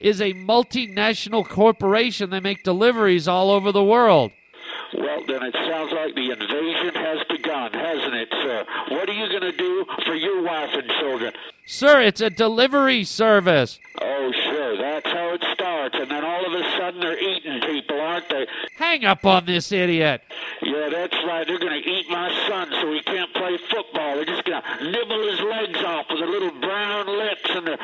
is 0.00 0.20
a 0.20 0.34
multinational 0.34 1.48
corporation. 1.48 2.30
They 2.30 2.40
make 2.40 2.62
deliveries 2.62 3.26
all 3.26 3.50
over 3.50 3.72
the 3.72 3.84
world. 3.84 4.32
Well, 4.96 5.24
then 5.26 5.42
it 5.42 5.54
sounds 5.54 5.92
like 5.92 6.14
the 6.14 6.30
invasion 6.30 6.94
has 6.94 7.18
begun, 7.28 7.72
hasn't 7.72 8.14
it, 8.14 8.28
sir? 8.30 8.64
What 8.88 9.08
are 9.08 9.12
you 9.12 9.28
going 9.28 9.52
to 9.52 9.56
do 9.56 9.84
for 10.06 10.14
your 10.14 10.42
wife 10.42 10.70
and 10.72 10.88
children? 11.00 11.32
Sir, 11.66 12.02
it's 12.02 12.20
a 12.20 12.30
delivery 12.30 13.04
service. 13.04 13.80
Oh, 14.00 14.32
sure, 14.44 14.76
that's 14.76 15.06
how 15.06 15.34
it 15.34 15.42
starts, 15.54 15.96
and 15.98 16.10
then 16.10 16.24
all 16.24 16.44
of 16.46 16.52
a 16.52 16.62
sudden 16.78 17.00
they're 17.00 17.18
eating 17.18 17.60
people, 17.62 18.00
aren't 18.00 18.28
they? 18.28 18.46
Hang 18.76 19.04
up 19.04 19.24
on 19.24 19.46
this 19.46 19.72
idiot. 19.72 20.20
Yeah, 20.62 20.90
that's 20.90 21.16
right. 21.26 21.46
They're 21.46 21.58
going 21.58 21.82
to 21.82 21.88
eat 21.88 22.08
my 22.10 22.28
son 22.48 22.68
so 22.70 22.92
he 22.92 23.00
can't 23.00 23.32
play 23.32 23.58
football. 23.70 24.16
They're 24.16 24.26
just 24.26 24.44
going 24.44 24.62
to 24.62 24.90
nibble 24.90 25.30
his 25.30 25.40
legs 25.40 25.82
off 25.82 26.06
with 26.10 26.18
their 26.20 26.28
little 26.28 26.52
brown 26.60 27.06
lips 27.06 27.50
and 27.50 27.66
the. 27.66 27.78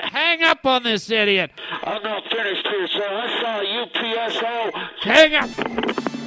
Hang 0.00 0.42
up 0.42 0.66
on 0.66 0.82
this 0.82 1.08
idiot. 1.08 1.52
I'm 1.84 2.02
not 2.02 2.24
finished 2.24 2.66
here, 2.66 2.88
sir. 2.88 3.08
I 3.08 3.40
saw 3.40 3.60
a 3.60 3.86
UPSO. 3.86 4.72
Hang 5.02 5.34
up. 5.36 6.19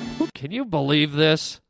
Can 0.43 0.51
you 0.51 0.65
believe 0.65 1.13
this? 1.13 1.61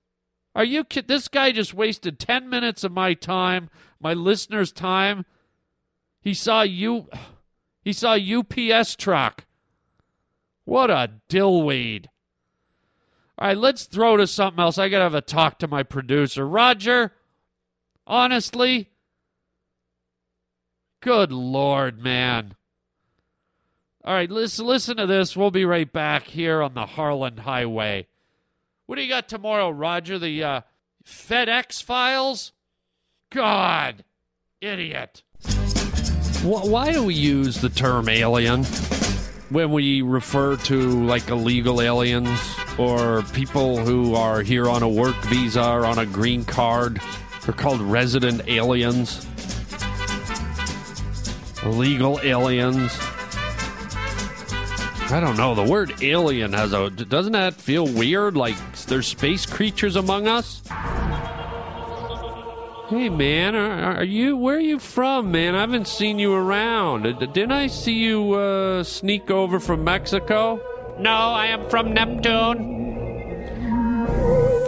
Are 0.56 0.63
you 0.63 0.84
kid? 0.84 1.08
This 1.08 1.27
guy 1.27 1.51
just 1.51 1.75
wasted 1.75 2.18
10 2.18 2.50
minutes 2.50 2.84
of 2.84 2.92
my 2.92 3.13
time, 3.13 3.70
my 4.01 4.15
listeners' 4.15 4.72
time. 4.72 5.27
He 6.20 6.34
saw 6.34 6.63
you. 6.63 7.08
He 7.84 7.94
saw 7.94 8.15
UPS 8.15 8.96
truck. 8.96 9.46
What 10.65 10.89
a 10.89 11.12
dillweed. 11.30 12.08
All 13.38 13.50
right, 13.50 13.56
let's 13.56 13.84
throw 13.84 14.18
to 14.18 14.25
something 14.25 14.60
else. 14.60 14.80
I 14.80 14.89
got 14.89 14.98
to 14.98 15.03
have 15.03 15.13
a 15.13 15.22
talk 15.22 15.60
to 15.60 15.68
my 15.68 15.84
producer. 15.84 16.48
Roger, 16.48 17.13
honestly, 18.08 18.89
good 21.00 21.32
Lord, 21.32 22.00
man. 22.00 22.56
All 24.03 24.15
right, 24.15 24.32
listen, 24.32 24.65
listen 24.65 24.98
to 24.98 25.06
this. 25.06 25.38
We'll 25.38 25.51
be 25.51 25.63
right 25.63 25.94
back 25.94 26.24
here 26.24 26.63
on 26.63 26.74
the 26.74 26.88
Harland 26.88 27.42
Highway. 27.42 28.08
What 28.86 28.98
do 28.98 29.02
you 29.02 29.10
got 29.10 29.30
tomorrow, 29.30 29.70
Roger? 29.70 30.20
The 30.20 30.44
uh, 30.44 30.62
FedEx 31.06 31.82
files? 31.82 32.52
God, 33.32 34.04
idiot. 34.60 35.24
Why 36.44 36.92
do 36.92 37.06
we 37.06 37.13
use 37.13 37.62
the 37.62 37.70
term 37.70 38.10
alien 38.10 38.66
when 39.50 39.72
we 39.72 40.02
refer 40.02 40.58
to 40.58 41.06
like 41.06 41.30
illegal 41.30 41.82
aliens 41.82 42.40
or 42.78 43.22
people 43.34 43.78
who 43.78 44.16
are 44.16 44.42
here 44.42 44.70
on 44.70 44.84
a 44.84 44.90
work 44.90 45.16
visa 45.28 45.63
or 45.63 45.86
on 45.86 46.00
a 46.00 46.06
green 46.06 46.44
card? 46.44 47.00
They're 47.46 47.54
called 47.54 47.80
resident 47.80 48.42
aliens. 48.50 49.25
Illegal 51.63 52.20
aliens. 52.22 52.92
I 55.10 55.20
don't 55.20 55.38
know. 55.38 55.54
The 55.54 55.63
word 55.63 56.02
alien 56.02 56.54
has 56.54 56.74
a. 56.74 56.90
Doesn't 56.90 57.34
that 57.34 57.54
feel 57.54 57.86
weird? 57.86 58.36
Like 58.36 58.56
there's 58.94 59.08
space 59.08 59.48
creatures 59.48 59.96
among 59.96 60.28
us? 60.28 60.62
Hey 62.90 63.10
man, 63.10 63.56
are, 63.56 63.96
are 63.96 64.04
you 64.04 64.38
where 64.38 64.58
are 64.58 64.60
you 64.60 64.78
from, 64.78 65.32
man? 65.32 65.56
I 65.56 65.62
haven't 65.62 65.88
seen 65.88 66.20
you 66.20 66.32
around. 66.32 67.02
Didn't 67.02 67.52
I 67.52 67.66
see 67.66 67.94
you 67.94 68.34
uh, 68.34 68.84
sneak 68.84 69.32
over 69.32 69.60
from 69.60 69.84
Mexico? 69.84 70.62
No, 71.00 71.10
I 71.10 71.48
am 71.48 71.68
from 71.72 71.96
Neptune. 71.96 72.84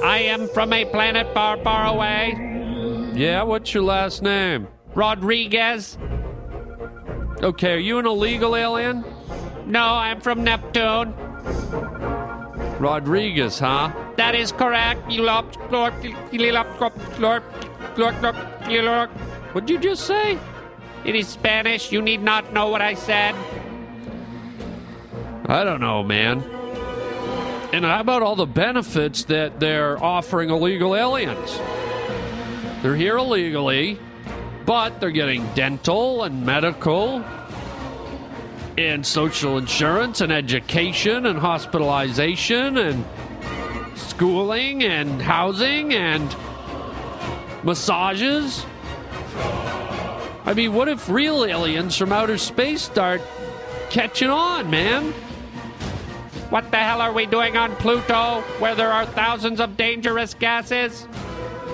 I 0.03 0.17
am 0.21 0.47
from 0.47 0.73
a 0.73 0.85
planet 0.85 1.31
far, 1.35 1.57
far 1.57 1.85
away. 1.93 2.33
Yeah, 3.13 3.43
what's 3.43 3.75
your 3.75 3.83
last 3.83 4.23
name? 4.23 4.67
Rodriguez. 4.95 5.99
Okay, 7.43 7.73
are 7.73 7.77
you 7.77 7.99
an 7.99 8.07
illegal 8.07 8.55
alien? 8.55 9.05
No, 9.67 9.85
I'm 9.85 10.19
from 10.19 10.43
Neptune. 10.43 11.13
Rodriguez, 12.79 13.59
huh? 13.59 13.91
That 14.17 14.35
is 14.35 14.51
correct. 14.51 15.01
What'd 19.51 19.69
you 19.69 19.79
just 19.79 20.05
say? 20.07 20.39
It 21.03 21.15
is 21.15 21.27
Spanish. 21.27 21.91
You 21.91 22.01
need 22.01 22.21
not 22.21 22.53
know 22.53 22.69
what 22.69 22.81
I 22.81 22.93
said. 22.93 23.35
I 25.47 25.63
don't 25.63 25.81
know, 25.81 26.03
man. 26.03 26.43
And 27.71 27.83
how 27.83 27.99
about 27.99 28.23
all 28.23 28.35
the 28.35 28.45
benefits 28.45 29.25
that 29.25 29.59
they're 29.59 30.01
offering 30.03 30.49
illegal 30.49 30.95
aliens? 30.95 31.59
They're 32.81 32.95
here 32.95 33.17
illegally, 33.17 33.99
but 34.65 34.99
they're 34.99 35.11
getting 35.11 35.45
dental 35.53 36.23
and 36.23 36.45
medical 36.45 37.23
and 38.77 39.05
social 39.05 39.57
insurance 39.57 40.21
and 40.21 40.31
education 40.31 41.25
and 41.25 41.39
hospitalization 41.39 42.77
and 42.77 43.05
schooling 44.15 44.81
and 44.81 45.21
housing 45.21 45.93
and 45.93 46.33
massages. 47.63 48.65
I 50.45 50.53
mean, 50.55 50.73
what 50.73 50.87
if 50.87 51.09
real 51.09 51.43
aliens 51.43 51.97
from 51.97 52.13
outer 52.13 52.37
space 52.37 52.81
start 52.81 53.21
catching 53.89 54.29
on, 54.29 54.69
man? 54.69 55.11
What 56.49 56.71
the 56.71 56.77
hell 56.77 57.01
are 57.01 57.11
we 57.11 57.25
doing 57.25 57.57
on 57.57 57.75
Pluto, 57.75 58.39
where 58.59 58.73
there 58.73 58.91
are 58.91 59.05
thousands 59.05 59.59
of 59.59 59.75
dangerous 59.75 60.33
gases? 60.33 61.09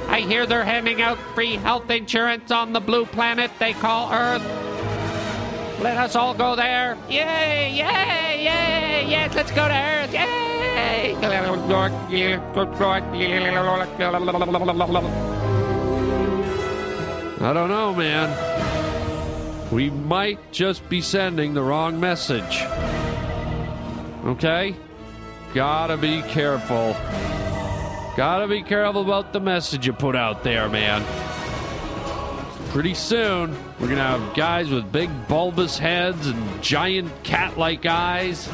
I 0.08 0.22
hear 0.22 0.48
they're 0.48 0.64
handing 0.64 1.00
out 1.00 1.20
free 1.36 1.58
health 1.58 1.92
insurance 1.92 2.50
on 2.50 2.74
the 2.74 2.80
blue 2.80 3.06
planet 3.06 3.52
they 3.60 3.74
call 3.74 4.12
Earth. 4.12 4.71
Let 5.82 5.98
us 5.98 6.16
all 6.16 6.36
go 6.36 6.56
there. 6.56 6.96
Yay, 7.10 7.72
yay, 7.72 8.44
yay, 8.44 9.10
yes, 9.10 9.34
let's 9.34 9.50
go 9.50 9.68
to 9.68 9.74
Earth. 9.74 10.14
Yay! 10.14 11.16
I 17.42 17.54
don't 17.54 17.70
know, 17.70 17.96
man. 17.96 18.30
We 19.72 19.90
might 19.90 20.52
just 20.52 20.88
be 20.88 21.02
sending 21.02 21.56
the 21.56 21.64
wrong 21.64 22.00
message. 22.00 22.62
Okay? 24.24 24.76
Gotta 25.56 25.98
be 25.98 26.22
careful. 26.22 26.96
Gotta 28.16 28.48
be 28.48 28.62
careful 28.62 29.02
about 29.02 29.34
the 29.34 29.40
message 29.40 29.88
you 29.88 29.94
put 29.94 30.16
out 30.16 30.44
there, 30.44 30.70
man. 30.70 31.02
Pretty 32.72 32.94
soon, 32.94 33.54
we're 33.82 33.90
gonna 33.90 34.02
have 34.02 34.34
guys 34.34 34.70
with 34.70 34.94
big 34.94 35.10
bulbous 35.28 35.78
heads 35.78 36.28
and 36.28 36.64
giant 36.64 37.12
cat 37.22 37.58
like 37.58 37.86
eyes 37.86 38.48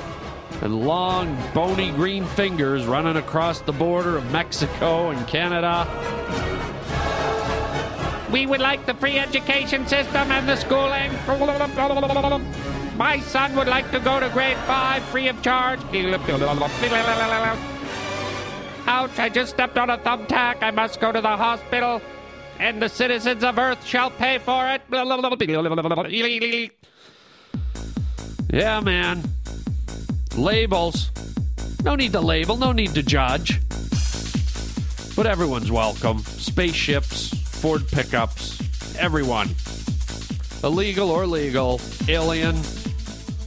and 0.64 0.88
long, 0.88 1.38
bony 1.54 1.92
green 1.92 2.26
fingers 2.26 2.88
running 2.88 3.18
across 3.18 3.62
the 3.62 3.72
border 3.72 4.18
of 4.18 4.32
Mexico 4.32 5.12
and 5.12 5.28
Canada. 5.28 5.86
We 8.32 8.48
would 8.48 8.60
like 8.60 8.88
the 8.88 8.96
free 8.96 9.20
education 9.20 9.86
system 9.86 10.32
and 10.32 10.50
the 10.50 10.56
schooling. 10.56 11.12
My 12.98 13.20
son 13.20 13.56
would 13.56 13.68
like 13.68 13.92
to 13.92 14.00
go 14.00 14.20
to 14.20 14.30
grade 14.30 14.58
five 14.66 15.04
free 15.04 15.28
of 15.28 15.40
charge. 15.44 15.80
Ouch, 18.88 19.20
I 19.20 19.30
just 19.30 19.52
stepped 19.52 19.78
on 19.78 19.92
a 19.92 19.98
thumbtack. 20.00 20.64
I 20.64 20.72
must 20.72 21.00
go 21.00 21.12
to 21.12 21.22
the 21.22 21.38
hospital. 21.38 22.02
And 22.60 22.82
the 22.82 22.90
citizens 22.90 23.44
of 23.44 23.58
Earth 23.60 23.86
shall 23.86 24.10
pay 24.10 24.40
for 24.40 24.68
it. 24.68 24.82
Yeah, 28.52 28.80
man. 28.80 29.24
Labels. 30.36 31.12
No 31.84 31.96
need 31.96 32.12
to 32.14 32.20
label, 32.20 32.58
no 32.58 32.72
need 32.72 32.94
to 32.96 33.04
judge. 33.04 33.60
But 35.16 35.26
everyone's 35.26 35.72
welcome. 35.72 36.20
Spaceships, 36.20 37.30
Ford 37.60 37.88
pickups, 37.88 38.62
everyone. 38.98 39.50
Illegal 40.64 41.10
or 41.12 41.28
legal, 41.28 41.80
alien 42.08 42.56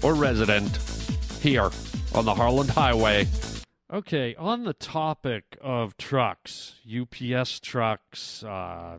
or 0.03 0.15
resident, 0.15 0.79
here 1.41 1.71
on 2.15 2.25
the 2.25 2.35
Harland 2.35 2.71
Highway. 2.71 3.27
Okay, 3.93 4.37
on 4.37 4.63
the 4.63 4.73
topic 4.73 5.59
of 5.61 5.97
trucks, 5.97 6.77
UPS 6.89 7.59
trucks, 7.59 8.45
uh, 8.45 8.99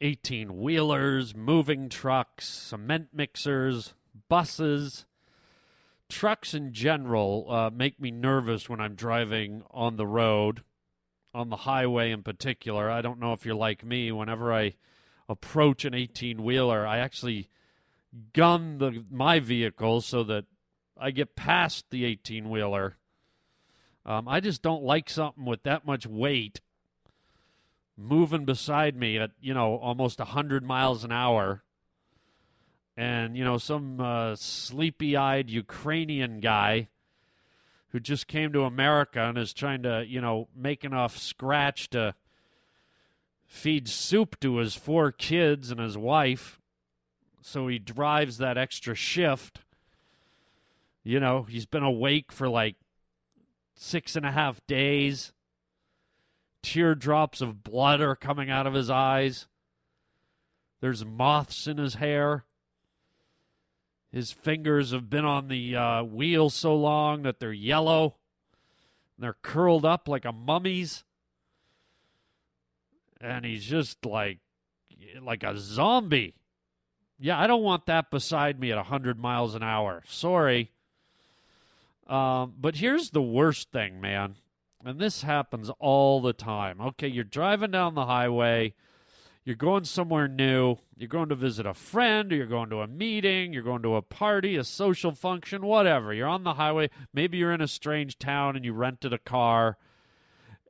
18 0.00 0.56
wheelers, 0.60 1.34
moving 1.34 1.88
trucks, 1.88 2.46
cement 2.46 3.08
mixers, 3.12 3.94
buses, 4.28 5.04
trucks 6.08 6.54
in 6.54 6.72
general 6.72 7.46
uh, 7.50 7.70
make 7.70 8.00
me 8.00 8.12
nervous 8.12 8.68
when 8.68 8.80
I'm 8.80 8.94
driving 8.94 9.64
on 9.72 9.96
the 9.96 10.06
road 10.06 10.62
on 11.34 11.50
the 11.50 11.56
highway 11.56 12.12
in 12.12 12.22
particular. 12.22 12.88
I 12.88 13.02
don't 13.02 13.18
know 13.18 13.32
if 13.32 13.44
you're 13.44 13.56
like 13.56 13.84
me. 13.84 14.12
Whenever 14.12 14.52
I 14.52 14.74
approach 15.28 15.84
an 15.84 15.94
18 15.94 16.44
wheeler, 16.44 16.86
I 16.86 16.98
actually 16.98 17.50
gun 18.32 18.78
the 18.78 19.04
my 19.10 19.40
vehicle 19.40 20.02
so 20.02 20.22
that 20.22 20.44
I 20.96 21.10
get 21.10 21.34
past 21.34 21.86
the 21.90 22.04
18 22.04 22.48
wheeler. 22.48 22.96
Um, 24.08 24.26
I 24.26 24.40
just 24.40 24.62
don't 24.62 24.82
like 24.82 25.08
something 25.08 25.44
with 25.44 25.62
that 25.62 25.86
much 25.86 26.06
weight 26.06 26.60
moving 27.96 28.44
beside 28.44 28.96
me 28.96 29.18
at 29.18 29.30
you 29.40 29.52
know 29.52 29.76
almost 29.76 30.18
100 30.18 30.64
miles 30.64 31.04
an 31.04 31.12
hour 31.12 31.62
and 32.96 33.36
you 33.36 33.44
know 33.44 33.58
some 33.58 34.00
uh, 34.00 34.36
sleepy-eyed 34.36 35.50
ukrainian 35.50 36.38
guy 36.38 36.88
who 37.90 38.00
just 38.00 38.26
came 38.26 38.52
to 38.52 38.62
America 38.62 39.20
and 39.20 39.38
is 39.38 39.52
trying 39.52 39.82
to, 39.82 40.04
you 40.06 40.20
know, 40.20 40.48
make 40.54 40.84
enough 40.84 41.16
scratch 41.16 41.88
to 41.90 42.14
feed 43.46 43.88
soup 43.88 44.38
to 44.40 44.56
his 44.56 44.74
four 44.74 45.10
kids 45.10 45.70
and 45.70 45.80
his 45.80 45.96
wife. 45.96 46.60
So 47.40 47.66
he 47.66 47.78
drives 47.78 48.38
that 48.38 48.58
extra 48.58 48.94
shift. 48.94 49.60
You 51.02 51.18
know, 51.18 51.44
he's 51.44 51.64
been 51.64 51.82
awake 51.82 52.30
for 52.30 52.48
like 52.48 52.76
six 53.78 54.16
and 54.16 54.26
a 54.26 54.32
half 54.32 54.60
days. 54.66 55.32
Teardrops 56.62 57.40
of 57.40 57.62
blood 57.62 58.00
are 58.00 58.16
coming 58.16 58.50
out 58.50 58.66
of 58.66 58.74
his 58.74 58.90
eyes. 58.90 59.46
There's 60.80 61.04
moths 61.04 61.66
in 61.66 61.78
his 61.78 61.94
hair. 61.94 62.44
His 64.10 64.32
fingers 64.32 64.92
have 64.92 65.08
been 65.08 65.24
on 65.24 65.48
the 65.48 65.76
uh, 65.76 66.02
wheel 66.02 66.50
so 66.50 66.74
long 66.74 67.22
that 67.22 67.40
they're 67.40 67.52
yellow. 67.52 68.16
And 69.16 69.24
They're 69.24 69.36
curled 69.42 69.84
up 69.84 70.08
like 70.08 70.24
a 70.24 70.32
mummy's. 70.32 71.04
And 73.20 73.44
he's 73.44 73.64
just 73.64 74.04
like 74.04 74.38
like 75.20 75.42
a 75.42 75.56
zombie. 75.56 76.34
Yeah, 77.18 77.38
I 77.38 77.46
don't 77.46 77.62
want 77.62 77.86
that 77.86 78.10
beside 78.10 78.60
me 78.60 78.70
at 78.70 78.76
100 78.76 79.18
miles 79.18 79.54
an 79.54 79.62
hour. 79.62 80.02
Sorry. 80.06 80.70
Um, 82.08 82.54
but 82.58 82.76
here's 82.76 83.10
the 83.10 83.22
worst 83.22 83.70
thing, 83.70 84.00
man. 84.00 84.36
And 84.84 84.98
this 84.98 85.22
happens 85.22 85.70
all 85.78 86.20
the 86.20 86.32
time. 86.32 86.80
Okay, 86.80 87.08
you're 87.08 87.24
driving 87.24 87.70
down 87.70 87.94
the 87.94 88.06
highway 88.06 88.74
you're 89.48 89.56
going 89.56 89.84
somewhere 89.84 90.28
new, 90.28 90.76
you're 90.94 91.08
going 91.08 91.30
to 91.30 91.34
visit 91.34 91.64
a 91.64 91.72
friend, 91.72 92.30
or 92.30 92.36
you're 92.36 92.44
going 92.44 92.68
to 92.68 92.82
a 92.82 92.86
meeting, 92.86 93.54
you're 93.54 93.62
going 93.62 93.80
to 93.80 93.94
a 93.94 94.02
party, 94.02 94.56
a 94.56 94.62
social 94.62 95.12
function, 95.12 95.64
whatever. 95.64 96.12
You're 96.12 96.28
on 96.28 96.44
the 96.44 96.52
highway. 96.52 96.90
Maybe 97.14 97.38
you're 97.38 97.54
in 97.54 97.62
a 97.62 97.66
strange 97.66 98.18
town 98.18 98.56
and 98.56 98.64
you 98.66 98.74
rented 98.74 99.14
a 99.14 99.18
car 99.18 99.78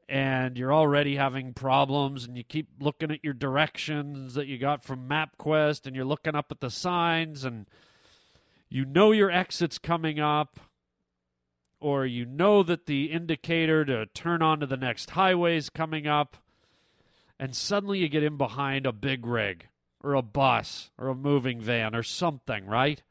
and 0.09 0.57
you're 0.57 0.73
already 0.73 1.17
having 1.17 1.55
problems 1.55 2.25
and 2.25 2.37
you 2.37 2.45
keep 2.45 2.69
looking 2.79 3.11
at 3.11 3.25
your 3.25 3.35
directions 3.35 4.35
that 4.35 4.47
you 4.47 4.59
got 4.59 4.85
from 4.85 5.09
MapQuest 5.09 5.85
and 5.85 5.97
you're 5.97 6.05
looking 6.05 6.37
up 6.37 6.53
at 6.53 6.61
the 6.61 6.71
signs 6.71 7.45
and 7.45 7.67
you 8.69 8.85
know 8.85 9.11
your 9.11 9.29
exit's 9.29 9.79
coming 9.79 10.21
up 10.21 10.61
or 11.81 12.05
you 12.07 12.25
know 12.25 12.63
that 12.63 12.87
the 12.87 13.07
indicator 13.07 13.85
to 13.85 14.07
turn 14.07 14.43
onto 14.43 14.67
the 14.67 14.77
next 14.77 15.11
highway 15.11 15.57
is 15.57 15.71
coming 15.71 16.07
up 16.07 16.37
and 17.39 17.55
suddenly 17.55 18.01
you 18.01 18.09
get 18.09 18.23
in 18.23 18.37
behind 18.37 18.87
a 18.87 18.93
big 18.93 19.25
rig 19.25 19.69
or 20.03 20.15
a 20.15 20.23
bus 20.23 20.91
or 20.99 21.09
a 21.09 21.15
moving 21.15 21.61
van 21.61 21.95
or 21.95 22.03
something, 22.03 22.67
right? 22.67 23.03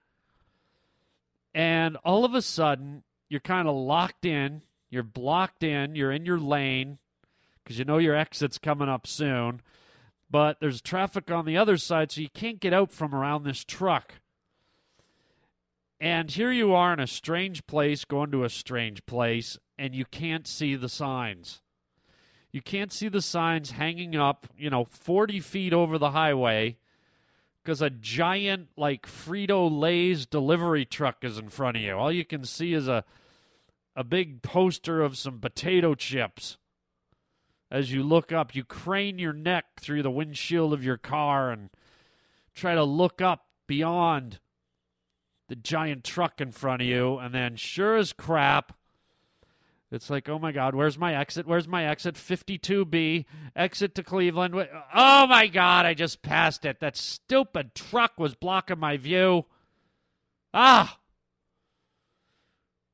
And 1.54 1.98
all 2.04 2.26
of 2.26 2.34
a 2.34 2.42
sudden, 2.42 3.04
you're 3.30 3.40
kind 3.40 3.68
of 3.68 3.76
locked 3.76 4.26
in, 4.26 4.62
you're 4.90 5.04
blocked 5.04 5.64
in, 5.64 5.96
you're 5.96 6.12
in 6.12 6.26
your 6.26 6.40
lane 6.40 6.98
because 7.64 7.80
you 7.80 7.86
know 7.86 7.98
your 7.98 8.16
exit's 8.16 8.58
coming 8.58 8.90
up 8.90 9.08
soon, 9.08 9.62
but 10.30 10.60
there's 10.60 10.82
traffic 10.82 11.32
on 11.32 11.46
the 11.46 11.58
other 11.58 11.78
side, 11.78 12.12
so 12.12 12.22
you 12.22 12.30
can't 12.30 12.60
get 12.60 12.74
out 12.74 12.92
from 12.92 13.14
around 13.14 13.44
this 13.44 13.64
truck. 13.64 14.16
And 16.00 16.30
here 16.30 16.52
you 16.52 16.74
are 16.74 16.94
in 16.94 17.00
a 17.00 17.08
strange 17.08 17.66
place, 17.66 18.06
going 18.06 18.32
to 18.32 18.44
a 18.44 18.50
strange 18.50 19.06
place, 19.06 19.58
and 19.78 19.96
you 19.96 20.06
can't 20.06 20.48
see 20.48 20.76
the 20.76 20.90
signs. 20.90 21.62
You 22.52 22.62
can't 22.62 22.92
see 22.92 23.08
the 23.08 23.22
signs 23.22 23.72
hanging 23.72 24.16
up, 24.16 24.48
you 24.58 24.70
know, 24.70 24.86
40 24.86 25.40
feet 25.40 25.74
over 25.74 25.98
the 25.98 26.12
highway 26.12 26.78
because 27.64 27.82
a 27.82 27.90
giant, 27.90 28.70
like, 28.78 29.06
Frito 29.06 29.70
Lay's 29.70 30.26
delivery 30.26 30.86
truck 30.86 31.24
is 31.24 31.38
in 31.38 31.50
front 31.50 31.78
of 31.78 31.84
you. 31.84 31.94
All 31.94 32.12
you 32.12 32.24
can 32.24 32.46
see 32.46 32.74
is 32.74 32.88
a, 32.88 33.04
a 33.96 34.04
big 34.04 34.42
poster 34.42 35.02
of 35.02 35.18
some 35.18 35.40
potato 35.40 35.94
chips. 35.94 36.58
As 37.70 37.92
you 37.92 38.04
look 38.04 38.32
up, 38.32 38.56
you 38.56 38.64
crane 38.64 39.20
your 39.20 39.34
neck 39.34 39.66
through 39.82 40.04
the 40.04 40.12
windshield 40.12 40.72
of 40.72 40.84
your 40.84 40.96
car 40.96 41.52
and 41.52 41.70
try 42.56 42.74
to 42.74 42.86
look 42.86 43.22
up 43.22 43.48
beyond 43.68 44.40
the 45.48 45.56
giant 45.56 46.04
truck 46.04 46.42
in 46.42 46.52
front 46.52 46.82
of 46.82 46.88
you. 46.88 47.18
And 47.18 47.34
then, 47.34 47.56
sure 47.56 47.96
as 47.96 48.14
crap, 48.14 48.74
it's 49.90 50.10
like, 50.10 50.28
oh 50.28 50.38
my 50.38 50.52
God, 50.52 50.76
where's 50.76 50.98
my 50.98 51.16
exit? 51.16 51.48
Where's 51.48 51.68
my 51.68 51.86
exit? 51.86 52.16
52B, 52.16 53.26
exit 53.56 53.96
to 53.96 54.04
Cleveland. 54.04 54.54
Oh 54.94 55.28
my 55.28 55.48
God, 55.48 55.86
I 55.86 55.94
just 55.94 56.22
passed 56.22 56.66
it. 56.66 56.82
That 56.82 56.98
stupid 56.98 57.74
truck 57.74 58.14
was 58.18 58.36
blocking 58.36 58.80
my 58.80 58.98
view. 58.98 59.46
Ah! 60.54 61.00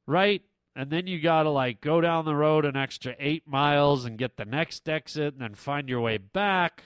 Right? 0.06 0.44
And 0.76 0.92
then 0.92 1.08
you 1.08 1.20
got 1.20 1.44
to 1.44 1.50
like 1.50 1.82
go 1.82 2.02
down 2.02 2.26
the 2.26 2.36
road 2.36 2.66
an 2.66 2.76
extra 2.76 3.16
eight 3.20 3.48
miles 3.48 4.06
and 4.06 4.18
get 4.18 4.38
the 4.38 4.46
next 4.46 4.88
exit 4.88 5.34
and 5.34 5.42
then 5.42 5.56
find 5.56 5.90
your 5.90 6.02
way 6.02 6.18
back. 6.18 6.84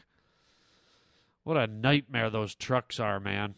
What 1.43 1.57
a 1.57 1.67
nightmare 1.67 2.29
those 2.29 2.55
trucks 2.55 2.99
are, 2.99 3.19
man. 3.19 3.55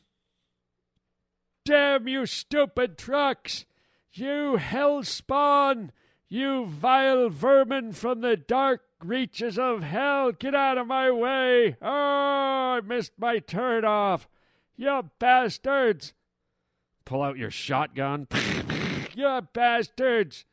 Damn 1.66 2.08
you, 2.08 2.26
stupid 2.26 2.98
trucks! 2.98 3.66
You 4.12 4.58
hell 4.58 5.04
spawn! 5.04 5.92
You 6.28 6.66
vile 6.66 7.30
vermin 7.30 7.94
from 7.94 8.22
the 8.22 8.38
dark 8.38 8.82
reaches 9.04 9.58
of 9.58 9.84
hell! 9.84 10.32
Get 10.32 10.56
out 10.56 10.78
of 10.78 10.88
my 10.88 11.12
way! 11.12 11.78
Oh, 11.82 11.88
I 12.78 12.82
missed 12.82 13.14
my 13.18 13.40
turn 13.40 13.86
off! 13.86 14.28
You 14.76 15.10
bastards! 15.20 16.14
Pull 17.06 17.22
out 17.22 17.38
your 17.38 17.52
shotgun. 17.52 18.28
you 19.16 19.42
bastards! 19.54 20.46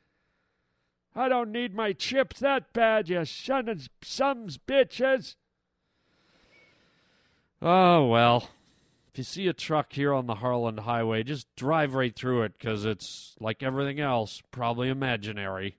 I 1.14 1.28
don't 1.28 1.52
need 1.52 1.74
my 1.74 1.92
chips 1.92 2.40
that 2.40 2.72
bad, 2.72 3.08
you 3.08 3.24
son 3.24 3.68
of 3.68 3.88
some's 4.02 4.58
bitches! 4.58 5.36
Oh, 7.62 8.06
well. 8.06 8.50
If 9.16 9.20
you 9.20 9.24
see 9.24 9.48
a 9.48 9.54
truck 9.54 9.94
here 9.94 10.12
on 10.12 10.26
the 10.26 10.34
Harland 10.34 10.80
Highway, 10.80 11.22
just 11.22 11.46
drive 11.56 11.94
right 11.94 12.14
through 12.14 12.42
it 12.42 12.52
because 12.58 12.84
it's, 12.84 13.34
like 13.40 13.62
everything 13.62 13.98
else, 13.98 14.42
probably 14.50 14.90
imaginary. 14.90 15.74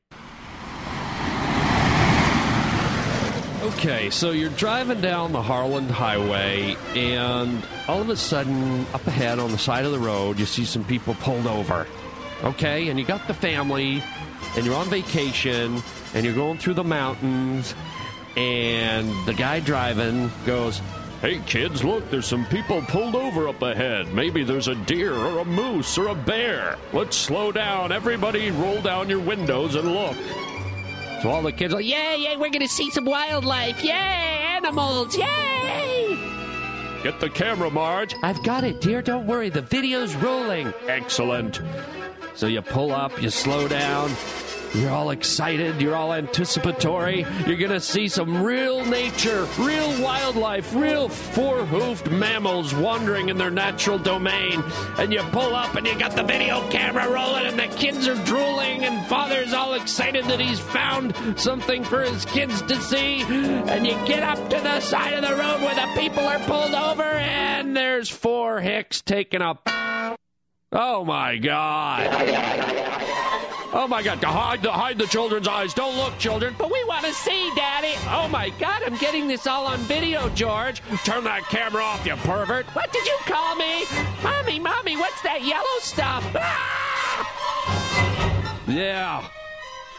Okay, 3.62 4.10
so 4.10 4.32
you're 4.32 4.50
driving 4.50 5.02
down 5.02 5.34
the 5.34 5.42
Harland 5.44 5.92
Highway, 5.92 6.76
and 6.96 7.64
all 7.88 8.02
of 8.02 8.10
a 8.10 8.16
sudden, 8.16 8.88
up 8.92 9.06
ahead 9.06 9.38
on 9.38 9.52
the 9.52 9.60
side 9.60 9.86
of 9.86 9.92
the 9.92 10.00
road, 10.00 10.40
you 10.40 10.48
see 10.48 10.66
some 10.66 10.84
people 10.84 11.14
pulled 11.14 11.46
over. 11.46 11.86
Okay, 12.44 12.90
and 12.90 12.98
you 12.98 13.06
got 13.06 13.28
the 13.28 13.36
family, 13.36 14.02
and 14.56 14.66
you're 14.66 14.74
on 14.74 14.88
vacation, 14.88 15.84
and 16.16 16.26
you're 16.26 16.34
going 16.34 16.58
through 16.58 16.74
the 16.74 16.84
mountains, 16.84 17.76
and 18.36 19.08
the 19.28 19.34
guy 19.36 19.60
driving 19.60 20.32
goes, 20.44 20.82
Hey 21.22 21.40
kids, 21.48 21.84
look, 21.84 22.10
there's 22.12 22.28
some 22.28 22.46
people 22.46 22.80
pulled 22.84 23.16
over 23.16 23.48
up 23.48 23.64
ahead. 23.64 24.14
Maybe 24.14 24.44
there's 24.44 24.68
a 24.68 24.76
deer 24.76 25.14
or 25.14 25.40
a 25.40 25.46
moose 25.46 25.98
or 25.98 26.10
a 26.10 26.16
bear. 26.16 26.78
Let's 26.94 27.18
slow 27.18 27.52
down. 27.52 27.92
Everybody 27.92 28.52
roll 28.52 28.82
down 28.82 29.10
your 29.10 29.20
windows 29.20 29.74
and 29.74 29.92
look. 29.92 30.16
So 31.24 31.30
all 31.30 31.42
the 31.42 31.52
kids 31.52 31.74
are 31.74 31.78
like, 31.78 31.88
Yeah, 31.88 32.14
yeah, 32.14 32.38
we're 32.38 32.52
gonna 32.52 32.68
see 32.68 32.92
some 32.92 33.06
wildlife. 33.06 33.84
Yay, 33.84 33.92
animals, 33.94 35.18
yay! 35.18 36.18
Get 37.02 37.20
the 37.20 37.32
camera, 37.32 37.72
Marge. 37.72 38.14
I've 38.22 38.44
got 38.44 38.64
it, 38.64 38.80
dear. 38.80 39.02
Don't 39.02 39.26
worry. 39.26 39.50
The 39.50 39.62
video's 39.64 40.14
rolling. 40.16 40.72
Excellent. 40.88 41.62
So 42.36 42.46
you 42.46 42.62
pull 42.62 42.92
up, 42.92 43.20
you 43.20 43.32
slow 43.32 43.68
down. 43.68 44.12
You're 44.74 44.92
all 44.92 45.10
excited, 45.12 45.82
you're 45.82 45.96
all 45.96 46.14
anticipatory. 46.14 47.26
You're 47.46 47.58
gonna 47.58 47.80
see 47.80 48.08
some 48.08 48.44
real 48.44 48.86
nature, 48.86 49.48
real 49.60 50.02
wildlife, 50.02 50.74
real 50.76 51.10
four 51.10 51.66
hoofed 51.66 52.10
mammals 52.12 52.76
wandering 52.76 53.30
in 53.30 53.38
their 53.38 53.50
natural 53.50 53.98
domain. 53.98 54.64
And 54.98 55.12
you 55.12 55.22
pull 55.32 55.56
up 55.56 55.76
and 55.76 55.88
you 55.88 55.98
got 55.98 56.16
the 56.16 56.24
video 56.24 56.70
camera 56.70 57.10
rolling, 57.10 57.46
and 57.48 57.58
the 57.58 57.68
kids 57.76 58.08
are 58.08 58.24
drooling, 58.26 58.84
and 58.84 59.06
father's 59.08 59.54
all 59.54 59.74
excited 59.74 60.26
that 60.26 60.40
he's 60.40 60.60
found 60.60 61.16
something 61.38 61.84
for 61.84 62.02
his 62.02 62.26
kids 62.26 62.62
to 62.64 62.80
see. 62.82 63.22
And 63.22 63.86
you 63.88 63.94
get 64.06 64.22
up 64.24 64.50
to 64.50 64.58
the 64.62 64.80
side 64.82 65.14
of 65.14 65.22
the 65.22 65.36
road 65.36 65.62
where 65.62 65.76
the 65.76 65.88
people 66.00 66.26
are 66.26 66.40
pulled 66.40 66.76
over, 66.76 67.04
and 67.04 67.76
there's 67.76 68.10
four 68.10 68.60
hicks 68.60 69.02
taking 69.02 69.42
a. 69.42 69.58
Oh 70.72 71.06
my 71.06 71.38
god. 71.38 73.07
Oh 73.80 73.88
my 73.88 74.02
God! 74.02 74.24
Hide 74.24 74.64
the 74.64 74.72
hide 74.72 74.98
the 74.98 75.06
children's 75.06 75.48
eyes. 75.48 75.72
Don't 75.72 75.96
look, 75.96 76.18
children. 76.18 76.56
But 76.58 76.72
we 76.72 76.84
want 76.86 77.06
to 77.06 77.14
see, 77.14 77.52
Daddy. 77.56 77.94
Oh 78.10 78.28
my 78.28 78.50
God! 78.58 78.82
I'm 78.82 78.98
getting 78.98 79.28
this 79.28 79.46
all 79.46 79.68
on 79.68 79.78
video, 79.82 80.30
George. 80.30 80.82
Turn 81.06 81.24
that 81.26 81.44
camera 81.44 81.84
off, 81.84 82.04
you 82.04 82.16
pervert. 82.16 82.66
What 82.76 82.92
did 82.92 83.06
you 83.06 83.16
call 83.26 83.56
me? 83.56 83.86
Mommy, 84.24 84.58
mommy, 84.58 84.98
what's 84.98 85.22
that 85.22 85.44
yellow 85.44 85.80
stuff? 85.82 86.26
Ah! 86.36 86.98
Yeah. 88.68 89.28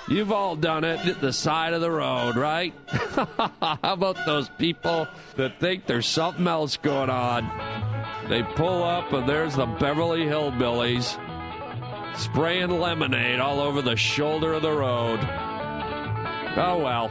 You've 0.09 0.33
all 0.33 0.57
done 0.57 0.83
it 0.83 1.07
at 1.07 1.21
the 1.21 1.33
side 1.33 1.73
of 1.73 1.81
the 1.81 1.91
road, 1.91 2.35
right? 2.35 2.75
How 2.89 3.79
about 3.85 4.17
those 4.27 4.49
people 4.59 5.07
that 5.37 5.61
think 5.61 5.87
there's 5.87 6.09
something 6.09 6.49
else 6.49 6.79
going 6.79 7.11
on? 7.11 7.49
They 8.29 8.43
pull 8.43 8.83
up 8.83 9.13
and 9.13 9.29
there's 9.29 9.55
the 9.55 9.67
Beverly 9.67 10.25
Hillbillies 10.25 11.17
spraying 12.17 12.71
lemonade 12.71 13.41
all 13.41 13.61
over 13.61 13.83
the 13.83 13.97
shoulder 13.97 14.55
of 14.55 14.63
the 14.63 14.73
road. 14.73 15.21
Oh 16.57 16.81
well, 16.83 17.09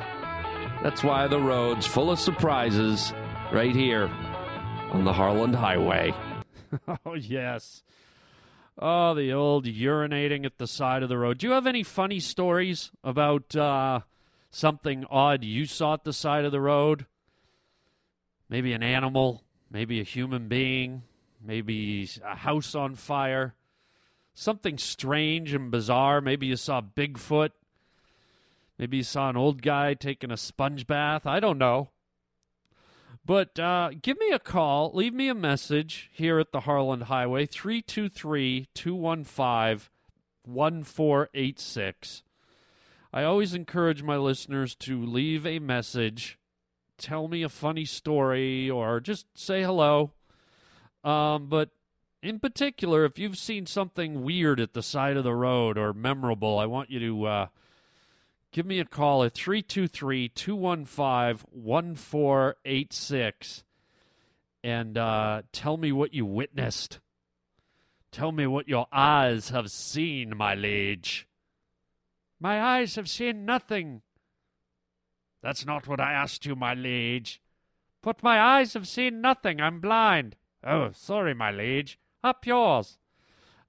that's 0.84 1.04
why 1.04 1.28
the 1.28 1.40
road's 1.40 1.86
full 1.86 2.12
of 2.12 2.20
surprises 2.20 3.14
right 3.52 3.76
here 3.76 4.10
on 4.92 5.04
the 5.04 5.14
Harland 5.14 5.56
Highway. 5.56 6.14
oh, 7.06 7.14
yes. 7.16 7.84
Oh, 8.78 9.14
the 9.14 9.34
old 9.34 9.66
urinating 9.66 10.46
at 10.46 10.58
the 10.58 10.68
side 10.68 11.02
of 11.02 11.10
the 11.10 11.18
road. 11.18 11.40
Do 11.40 11.48
you 11.48 11.54
have 11.54 11.66
any 11.68 11.84
funny 11.84 12.20
stories 12.20 12.92
about 13.04 13.56
uh, 13.56 14.02
something 14.52 15.06
odd 15.10 15.44
you 15.44 15.66
saw 15.66 15.96
at 15.96 16.04
the 16.04 16.14
side 16.14 16.46
of 16.46 16.52
the 16.52 16.62
road? 16.62 17.06
Maybe 18.50 18.74
an 18.74 18.84
animal, 18.84 19.44
maybe 19.72 20.00
a 20.00 20.04
human 20.04 20.48
being, 20.48 21.04
maybe 21.44 22.08
a 22.24 22.36
house 22.36 22.76
on 22.76 22.96
fire 22.96 23.56
something 24.38 24.78
strange 24.78 25.52
and 25.52 25.71
bizarre. 25.71 26.21
Maybe 26.21 26.45
you 26.45 26.56
saw 26.56 26.80
Bigfoot. 26.80 27.50
Maybe 28.78 28.97
you 28.97 29.04
saw 29.04 29.30
an 29.30 29.38
old 29.38 29.63
guy 29.63 29.95
taking 29.95 30.32
a 30.32 30.38
sponge 30.38 30.86
bath. 30.86 31.26
I 31.26 31.39
don't 31.39 31.58
know. 31.58 31.89
But 33.26 33.58
uh, 33.60 33.89
give 34.00 34.19
me 34.19 34.32
a 34.32 34.39
call. 34.39 34.91
Leave 34.93 35.13
me 35.13 35.28
a 35.28 35.34
message 35.34 36.12
here 36.13 36.38
at 36.38 36.52
the 36.52 36.62
Harland 36.62 37.04
Highway, 37.04 37.47
323 37.47 38.67
215 38.76 39.89
1486. 40.45 42.23
I 43.12 43.23
always 43.23 43.56
encourage 43.56 44.04
my 44.04 44.17
listeners 44.17 44.76
to 44.76 45.04
leave 45.04 45.47
a 45.47 45.60
message, 45.60 46.38
tell 47.00 47.28
me 47.28 47.41
a 47.41 47.50
funny 47.50 47.86
story, 47.86 48.69
or 48.69 49.00
just 49.00 49.26
say 49.36 49.63
hello. 49.63 50.12
Um, 51.04 51.47
but 51.47 51.71
in 52.22 52.40
particular, 52.40 53.06
if 53.06 53.20
you've 53.20 53.38
seen 53.38 53.66
something 53.66 54.24
weird 54.24 54.60
at 54.60 54.74
the 54.74 54.82
side 54.82 55.18
of 55.18 55.24
the 55.24 55.36
road 55.36 55.78
or 55.78 55.94
memorable, 55.94 56.58
I 56.58 56.66
want 56.66 56.90
you 56.90 57.00
to 57.00 57.26
uh, 57.26 57.48
give 58.52 58.66
me 58.66 58.80
a 58.80 58.86
call 58.86 59.24
at 59.24 59.36
323 59.36 60.30
215 60.30 61.46
1486 61.52 63.64
and 64.64 64.98
uh, 64.98 65.44
tell 65.52 65.78
me 65.78 65.92
what 65.92 66.14
you 66.14 66.26
witnessed. 66.26 67.00
Tell 68.12 68.32
me 68.32 68.48
what 68.48 68.68
your 68.68 68.88
eyes 68.92 69.50
have 69.50 69.70
seen, 69.70 70.36
my 70.36 70.56
liege. 70.56 71.28
My 72.40 72.62
eyes 72.62 72.96
have 72.96 73.10
seen 73.10 73.46
nothing. 73.46 74.02
That's 75.44 75.66
not 75.66 75.88
what 75.88 76.00
I 76.00 76.14
asked 76.14 76.46
you, 76.46 76.56
my 76.56 76.74
liege. 76.74 77.42
But 78.02 78.24
my 78.24 78.42
eyes 78.42 78.74
have 78.74 78.88
seen 78.88 79.22
nothing. 79.22 79.62
I'm 79.62 79.80
blind. 79.80 80.36
Oh, 80.64 80.92
sorry, 80.94 81.36
my 81.36 81.52
liege 81.52 82.00
up 82.24 82.46
yours. 82.46 82.98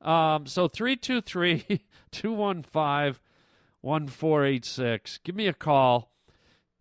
Um, 0.00 0.46
so 0.46 0.68
323 0.68 1.84
215 2.10 3.20
1486. 3.80 5.18
Give 5.24 5.34
me 5.34 5.46
a 5.46 5.52
call. 5.52 6.12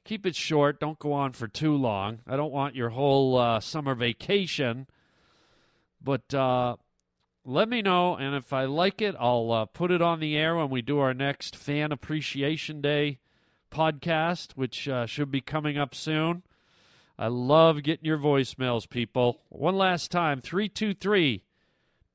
Keep 0.03 0.25
it 0.25 0.35
short. 0.35 0.79
Don't 0.79 0.99
go 0.99 1.13
on 1.13 1.33
for 1.33 1.47
too 1.47 1.75
long. 1.75 2.19
I 2.25 2.35
don't 2.35 2.51
want 2.51 2.75
your 2.75 2.89
whole 2.89 3.37
uh, 3.37 3.59
summer 3.59 3.93
vacation. 3.93 4.87
But 6.01 6.33
uh, 6.33 6.77
let 7.43 7.69
me 7.69 7.81
know, 7.81 8.15
and 8.15 8.35
if 8.35 8.53
I 8.53 8.65
like 8.65 9.01
it, 9.01 9.15
I'll 9.19 9.51
uh, 9.51 9.65
put 9.65 9.91
it 9.91 10.01
on 10.01 10.19
the 10.19 10.37
air 10.37 10.55
when 10.55 10.69
we 10.69 10.81
do 10.81 10.99
our 10.99 11.13
next 11.13 11.55
Fan 11.55 11.91
Appreciation 11.91 12.81
Day 12.81 13.19
podcast, 13.71 14.53
which 14.53 14.87
uh, 14.87 15.05
should 15.05 15.31
be 15.31 15.41
coming 15.41 15.77
up 15.77 15.93
soon. 15.93 16.43
I 17.19 17.27
love 17.27 17.83
getting 17.83 18.05
your 18.05 18.17
voicemails, 18.17 18.87
people. 18.87 19.41
One 19.49 19.75
last 19.75 20.11
time 20.11 20.39
323 20.39 21.43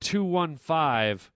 215 0.03 1.31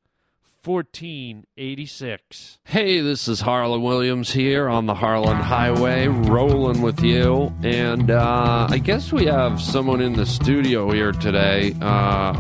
1486. 0.67 2.59
Hey, 2.65 3.01
this 3.01 3.29
is 3.29 3.43
Harland 3.43 3.85
Williams 3.85 4.33
here 4.33 4.69
on 4.69 4.87
the 4.87 4.95
Harland 4.95 5.43
Highway, 5.43 6.09
rolling 6.09 6.83
with 6.83 7.01
you. 7.01 7.55
And 7.63 8.11
uh, 8.11 8.67
I 8.69 8.79
guess 8.79 9.13
we 9.13 9.27
have 9.27 9.63
someone 9.63 10.01
in 10.01 10.15
the 10.15 10.27
studio 10.27 10.91
here 10.91 11.13
today. 11.13 11.77
Uh, 11.81 12.35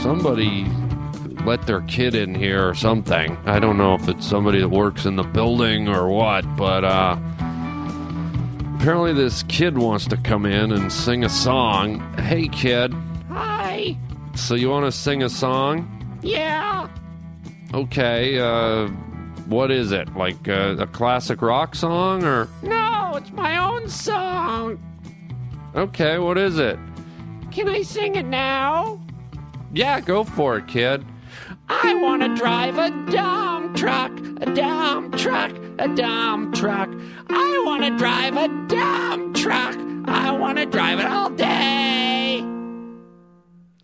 somebody 0.00 0.66
let 1.44 1.66
their 1.66 1.82
kid 1.82 2.14
in 2.14 2.34
here 2.34 2.66
or 2.66 2.74
something. 2.74 3.36
I 3.44 3.58
don't 3.58 3.76
know 3.76 3.94
if 3.94 4.08
it's 4.08 4.26
somebody 4.26 4.60
that 4.60 4.70
works 4.70 5.04
in 5.04 5.16
the 5.16 5.22
building 5.22 5.86
or 5.86 6.08
what, 6.08 6.44
but 6.56 6.84
uh, 6.84 7.18
apparently 8.76 9.12
this 9.12 9.42
kid 9.44 9.76
wants 9.76 10.06
to 10.06 10.16
come 10.16 10.46
in 10.46 10.72
and 10.72 10.90
sing 10.90 11.24
a 11.24 11.28
song. 11.28 12.00
Hey, 12.14 12.48
kid. 12.48 12.94
Hi. 13.28 13.98
So 14.38 14.54
you 14.54 14.70
want 14.70 14.86
to 14.86 14.92
sing 14.92 15.22
a 15.22 15.28
song? 15.28 16.18
Yeah. 16.22 16.88
Okay, 17.74 18.38
uh, 18.38 18.86
what 19.46 19.70
is 19.70 19.92
it? 19.92 20.14
Like 20.16 20.48
uh, 20.48 20.76
a 20.78 20.86
classic 20.86 21.42
rock 21.42 21.74
song 21.74 22.24
or? 22.24 22.48
No, 22.62 23.12
it's 23.16 23.30
my 23.32 23.58
own 23.58 23.90
song. 23.90 24.82
Okay, 25.74 26.18
what 26.18 26.38
is 26.38 26.58
it? 26.58 26.78
Can 27.50 27.68
I 27.68 27.82
sing 27.82 28.14
it 28.14 28.24
now? 28.24 28.98
Yeah, 29.74 30.00
go 30.00 30.24
for 30.24 30.56
it, 30.56 30.66
kid. 30.66 31.04
I 31.68 31.94
want 31.96 32.22
to 32.22 32.34
drive 32.34 32.78
a 32.78 32.90
dump 33.10 33.76
truck, 33.76 34.12
a 34.40 34.54
dump 34.54 35.18
truck, 35.18 35.52
a 35.78 35.88
dump 35.94 36.54
truck. 36.54 36.88
I 37.28 37.62
want 37.66 37.82
to 37.82 37.98
drive 37.98 38.36
a 38.36 38.48
dump 38.66 39.36
truck. 39.36 39.76
I 40.06 40.30
want 40.30 40.56
to 40.56 40.64
drive 40.64 41.00
it 41.00 41.06
all 41.06 41.28
day. 41.28 42.07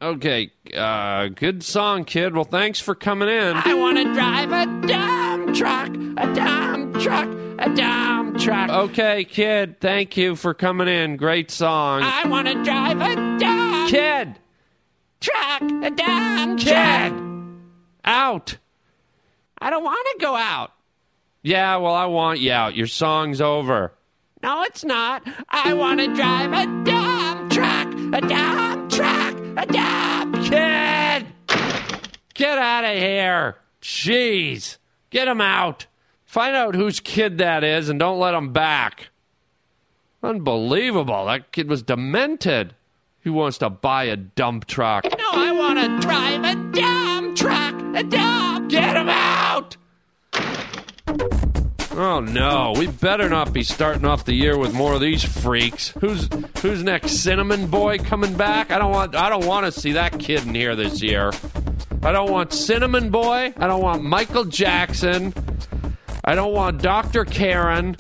Okay, 0.05 0.51
uh, 0.77 1.29
good 1.29 1.63
song, 1.63 2.05
kid. 2.05 2.35
Well, 2.35 2.45
thanks 2.45 2.79
for 2.79 2.95
coming 2.95 3.31
in. 3.31 3.57
I 3.57 3.73
want 3.73 3.97
to 3.97 4.13
drive 4.13 4.53
a 4.53 4.67
dump 4.87 5.55
truck, 5.57 5.89
a 5.89 6.35
dump 6.35 7.01
truck, 7.01 7.29
a 7.59 7.75
dump 7.75 8.39
truck. 8.39 8.69
Okay, 8.69 9.25
kid. 9.25 9.81
Thank 9.81 10.19
you 10.19 10.37
for 10.37 10.53
coming 10.53 10.89
in. 10.89 11.17
Great 11.17 11.51
song. 11.51 12.03
I 12.03 12.29
want 12.29 12.49
to 12.49 12.63
drive 12.63 13.01
a 13.01 13.39
dump 13.39 13.91
Kid! 13.91 14.39
truck, 15.23 15.63
a 15.63 15.91
dump 15.91 16.61
Kid! 16.61 16.69
truck. 16.69 17.23
Out! 18.05 18.59
I 19.59 19.71
don't 19.71 19.85
want 19.85 20.07
to 20.13 20.23
go 20.23 20.37
out. 20.37 20.73
Yeah, 21.43 21.77
well, 21.77 21.95
I 21.95 22.05
want 22.05 22.41
you 22.41 22.53
out. 22.53 22.75
Your 22.77 22.89
song's 22.89 23.41
over. 23.41 23.95
No, 24.43 24.65
it's 24.65 24.85
not. 24.85 25.23
I 25.49 25.73
want 25.73 26.01
to 26.01 26.15
drive 26.15 26.53
a 26.53 26.67
dump 26.85 27.51
truck, 27.51 27.89
a 28.13 28.21
dump 28.21 28.91
truck, 28.91 29.24
a 29.57 29.67
dump. 29.67 30.37
Kid! 30.45 31.27
Get 32.35 32.59
out 32.59 32.85
of 32.85 32.97
here! 32.97 33.57
Jeez! 33.81 34.79
Get 35.11 35.29
him 35.29 35.41
out! 35.41 35.87
Find 36.25 36.57
out 36.57 36.75
whose 36.75 36.99
kid 36.99 37.39
that 37.39 37.63
is 37.63 37.89
and 37.89 38.01
don't 38.01 38.19
let 38.19 38.35
him 38.35 38.53
back. 38.53 39.11
Unbelievable. 40.23 41.27
That 41.27 41.53
kid 41.53 41.69
was 41.69 41.83
demented. 41.83 42.75
He 43.23 43.31
wants 43.31 43.59
to 43.59 43.71
buy 43.71 44.05
a 44.05 44.17
dump 44.17 44.67
truck. 44.67 45.05
No, 45.05 45.31
I 45.33 45.53
want 45.53 45.79
to 45.79 46.01
drive 46.01 46.45
a 46.45 46.55
dump 46.73 47.37
truck, 47.37 47.75
a 47.95 48.03
dump. 48.03 48.71
Get 48.71 48.97
him 48.97 49.09
out! 49.09 49.77
Oh 51.97 52.19
no, 52.19 52.75
we 52.77 52.89
better 52.89 53.29
not 53.29 53.53
be 53.53 53.63
starting 53.63 54.05
off 54.05 54.25
the 54.25 54.35
year 54.35 54.59
with 54.59 54.75
more 54.75 54.95
of 54.95 55.01
these 55.01 55.23
freaks. 55.23 55.91
Who's 56.01 56.29
who's 56.61 56.83
next? 56.83 57.23
Cinnamon 57.23 57.69
Boy 57.69 57.99
coming 57.99 58.35
back? 58.35 58.73
I 58.73 58.79
don't 58.79 58.91
want 58.91 59.15
I 59.15 59.29
don't 59.29 59.47
want 59.47 59.67
to 59.67 59.81
see 59.81 59.93
that 59.93 60.19
kid 60.19 60.45
in 60.45 60.57
here 60.57 60.75
this 60.75 61.01
year. 61.01 61.31
I 62.03 62.11
don't 62.11 62.33
want 62.33 62.53
Cinnamon 62.53 63.11
Boy. 63.11 63.55
I 63.57 63.67
don't 63.69 63.81
want 63.81 64.03
Michael 64.03 64.45
Jackson. 64.45 65.33
I 66.25 66.35
don't 66.35 66.53
want 66.53 66.83
Dr. 66.83 67.25
Karen. 67.25 67.97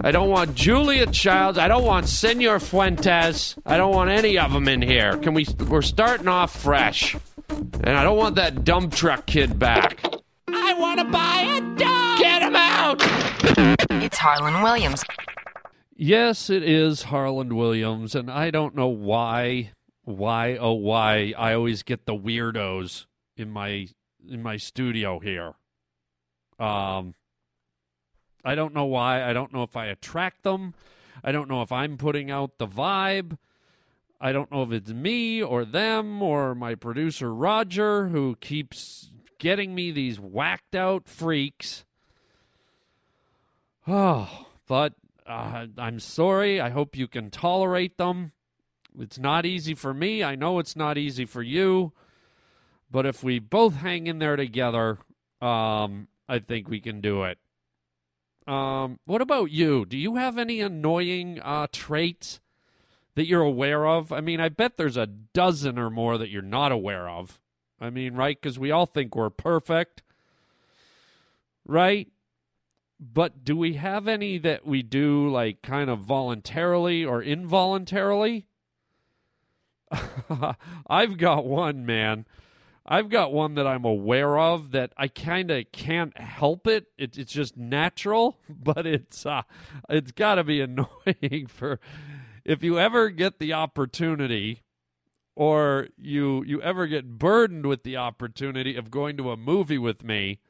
I 0.00 0.12
don't 0.12 0.30
want 0.30 0.54
Julia 0.54 1.06
Childs. 1.06 1.58
I 1.58 1.68
don't 1.68 1.84
want 1.84 2.08
Senor 2.08 2.58
Fuentes. 2.58 3.54
I 3.66 3.76
don't 3.76 3.94
want 3.94 4.08
any 4.08 4.38
of 4.38 4.50
them 4.52 4.66
in 4.66 4.80
here. 4.80 5.18
Can 5.18 5.34
we? 5.34 5.46
We're 5.68 5.82
starting 5.82 6.28
off 6.28 6.58
fresh, 6.58 7.14
and 7.50 7.90
I 7.90 8.02
don't 8.02 8.16
want 8.16 8.36
that 8.36 8.64
dump 8.64 8.94
truck 8.94 9.26
kid 9.26 9.58
back. 9.58 10.00
I 10.48 10.72
want 10.74 11.00
to 11.00 11.04
buy 11.04 11.40
a 11.56 11.60
dog. 11.76 12.18
Get 12.18 12.42
him 12.42 12.56
out! 12.56 12.98
It's 14.02 14.18
Harland 14.18 14.62
Williams. 14.62 15.02
Yes, 15.96 16.50
it 16.50 16.62
is 16.62 17.04
Harland 17.04 17.54
Williams, 17.54 18.14
and 18.14 18.30
I 18.30 18.50
don't 18.50 18.74
know 18.74 18.88
why, 18.88 19.72
why, 20.04 20.56
oh 20.56 20.72
why 20.72 21.34
I 21.36 21.54
always 21.54 21.82
get 21.82 22.06
the 22.06 22.14
weirdos 22.14 23.06
in 23.36 23.50
my 23.50 23.88
in 24.28 24.42
my 24.42 24.56
studio 24.56 25.18
here. 25.20 25.54
Um, 26.58 27.14
I 28.44 28.54
don't 28.54 28.74
know 28.74 28.84
why. 28.84 29.28
I 29.28 29.32
don't 29.32 29.52
know 29.52 29.62
if 29.62 29.76
I 29.76 29.86
attract 29.86 30.42
them. 30.42 30.74
I 31.24 31.32
don't 31.32 31.48
know 31.48 31.62
if 31.62 31.72
I'm 31.72 31.96
putting 31.96 32.30
out 32.30 32.58
the 32.58 32.66
vibe. 32.66 33.38
I 34.20 34.32
don't 34.32 34.50
know 34.50 34.62
if 34.62 34.72
it's 34.72 34.90
me 34.90 35.42
or 35.42 35.64
them 35.64 36.22
or 36.22 36.54
my 36.54 36.74
producer 36.74 37.34
Roger 37.34 38.08
who 38.08 38.36
keeps 38.36 39.10
getting 39.38 39.74
me 39.74 39.90
these 39.90 40.18
whacked 40.18 40.74
out 40.74 41.08
freaks. 41.08 41.84
Oh, 43.86 44.46
but 44.66 44.94
uh, 45.26 45.66
I'm 45.78 46.00
sorry. 46.00 46.60
I 46.60 46.70
hope 46.70 46.96
you 46.96 47.06
can 47.06 47.30
tolerate 47.30 47.98
them. 47.98 48.32
It's 48.98 49.18
not 49.18 49.46
easy 49.46 49.74
for 49.74 49.92
me. 49.92 50.24
I 50.24 50.34
know 50.36 50.58
it's 50.58 50.76
not 50.76 50.98
easy 50.98 51.24
for 51.24 51.42
you. 51.42 51.92
But 52.90 53.06
if 53.06 53.22
we 53.22 53.38
both 53.38 53.76
hang 53.76 54.06
in 54.06 54.18
there 54.18 54.36
together, 54.36 54.98
um, 55.40 56.08
I 56.28 56.38
think 56.38 56.68
we 56.68 56.80
can 56.80 57.00
do 57.00 57.24
it. 57.24 57.38
Um, 58.46 59.00
what 59.04 59.20
about 59.20 59.50
you? 59.50 59.84
Do 59.84 59.96
you 59.96 60.16
have 60.16 60.38
any 60.38 60.60
annoying 60.60 61.40
uh, 61.42 61.66
traits 61.72 62.40
that 63.16 63.26
you're 63.26 63.42
aware 63.42 63.86
of? 63.86 64.12
I 64.12 64.20
mean, 64.20 64.40
I 64.40 64.48
bet 64.48 64.76
there's 64.76 64.96
a 64.96 65.06
dozen 65.06 65.78
or 65.78 65.90
more 65.90 66.16
that 66.16 66.30
you're 66.30 66.42
not 66.42 66.70
aware 66.70 67.08
of. 67.08 67.40
I 67.80 67.90
mean, 67.90 68.14
right? 68.14 68.40
Because 68.40 68.58
we 68.58 68.70
all 68.70 68.86
think 68.86 69.14
we're 69.14 69.30
perfect, 69.30 70.02
right? 71.66 72.08
But 72.98 73.44
do 73.44 73.56
we 73.56 73.74
have 73.74 74.08
any 74.08 74.38
that 74.38 74.66
we 74.66 74.82
do 74.82 75.28
like 75.28 75.60
kind 75.60 75.90
of 75.90 76.00
voluntarily 76.00 77.04
or 77.04 77.22
involuntarily? 77.22 78.46
I've 80.86 81.18
got 81.18 81.44
one, 81.44 81.84
man. 81.84 82.26
I've 82.88 83.08
got 83.08 83.32
one 83.32 83.54
that 83.54 83.66
I'm 83.66 83.84
aware 83.84 84.38
of 84.38 84.70
that 84.70 84.92
I 84.96 85.08
kind 85.08 85.50
of 85.50 85.70
can't 85.72 86.16
help 86.16 86.66
it. 86.68 86.86
it. 86.96 87.18
It's 87.18 87.32
just 87.32 87.56
natural, 87.56 88.38
but 88.48 88.86
it's 88.86 89.26
uh, 89.26 89.42
it's 89.88 90.12
got 90.12 90.36
to 90.36 90.44
be 90.44 90.60
annoying 90.62 91.46
for 91.48 91.80
if 92.44 92.62
you 92.62 92.78
ever 92.78 93.10
get 93.10 93.38
the 93.38 93.52
opportunity 93.52 94.62
or 95.36 95.88
you 95.98 96.42
you 96.44 96.60
ever 96.62 96.86
get 96.86 97.18
burdened 97.18 97.66
with 97.66 97.84
the 97.84 97.96
opportunity 97.96 98.74
of 98.74 98.90
going 98.90 99.16
to 99.18 99.30
a 99.30 99.36
movie 99.36 99.78
with 99.78 100.02
me. 100.02 100.40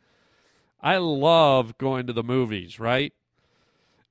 I 0.81 0.97
love 0.99 1.77
going 1.77 2.07
to 2.07 2.13
the 2.13 2.23
movies, 2.23 2.79
right? 2.79 3.13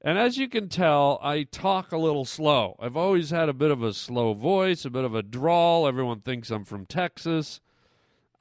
And 0.02 0.20
as 0.20 0.38
you 0.38 0.48
can 0.50 0.70
tell, 0.70 1.20
I 1.24 1.44
talk 1.44 1.92
a 1.92 1.98
little 1.98 2.26
slow. 2.26 2.76
I've 2.80 2.98
always 2.98 3.32
had 3.32 3.50
a 3.50 3.54
bit 3.54 3.72
of 3.72 3.82
a 3.82 3.94
slow 3.94 4.34
voice, 4.34 4.86
a 4.86 4.90
bit 4.92 5.06
of 5.06 5.16
a 5.16 5.24
drawl. 5.24 5.88
Everyone 5.88 6.20
thinks 6.20 6.52
I'm 6.52 6.66
from 6.66 6.86
Texas. 6.86 7.60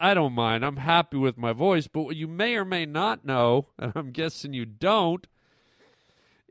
I 0.00 0.12
don't 0.12 0.34
mind. 0.34 0.64
I'm 0.64 0.76
happy 0.76 1.16
with 1.16 1.38
my 1.38 1.52
voice. 1.52 1.86
But 1.86 2.02
what 2.02 2.16
you 2.16 2.26
may 2.26 2.56
or 2.56 2.64
may 2.64 2.84
not 2.84 3.24
know, 3.24 3.68
and 3.78 3.92
I'm 3.94 4.10
guessing 4.10 4.52
you 4.52 4.66
don't, 4.66 5.26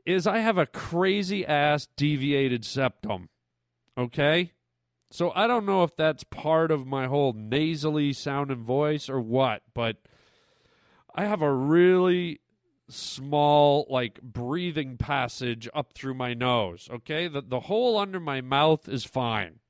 is 0.06 0.26
I 0.26 0.38
have 0.38 0.58
a 0.58 0.66
crazy 0.66 1.46
ass 1.46 1.86
deviated 1.96 2.64
septum. 2.64 3.28
Okay? 3.96 4.53
So 5.14 5.30
I 5.32 5.46
don't 5.46 5.64
know 5.64 5.84
if 5.84 5.94
that's 5.94 6.24
part 6.24 6.72
of 6.72 6.88
my 6.88 7.06
whole 7.06 7.34
nasally 7.34 8.12
sounding 8.12 8.64
voice 8.64 9.08
or 9.08 9.20
what, 9.20 9.62
but 9.72 9.98
I 11.14 11.26
have 11.26 11.40
a 11.40 11.52
really 11.52 12.40
small 12.88 13.86
like 13.88 14.20
breathing 14.20 14.96
passage 14.96 15.68
up 15.72 15.92
through 15.92 16.14
my 16.14 16.34
nose, 16.34 16.88
okay? 16.92 17.28
The 17.28 17.42
the 17.42 17.60
hole 17.60 17.96
under 17.96 18.18
my 18.18 18.40
mouth 18.40 18.88
is 18.88 19.04
fine. 19.04 19.60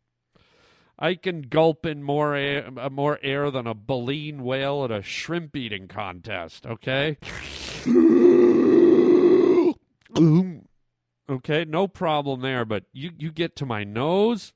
I 0.98 1.14
can 1.14 1.42
gulp 1.42 1.84
in 1.84 2.02
more 2.02 2.34
air, 2.34 2.70
uh, 2.78 2.88
more 2.88 3.18
air 3.22 3.50
than 3.50 3.66
a 3.66 3.74
baleen 3.74 4.44
whale 4.44 4.82
at 4.86 4.90
a 4.90 5.02
shrimp 5.02 5.54
eating 5.56 5.88
contest, 5.88 6.64
okay? 6.64 7.18
okay, 11.28 11.66
no 11.66 11.86
problem 11.86 12.40
there, 12.40 12.64
but 12.64 12.84
you 12.94 13.10
you 13.18 13.30
get 13.30 13.56
to 13.56 13.66
my 13.66 13.84
nose 13.84 14.54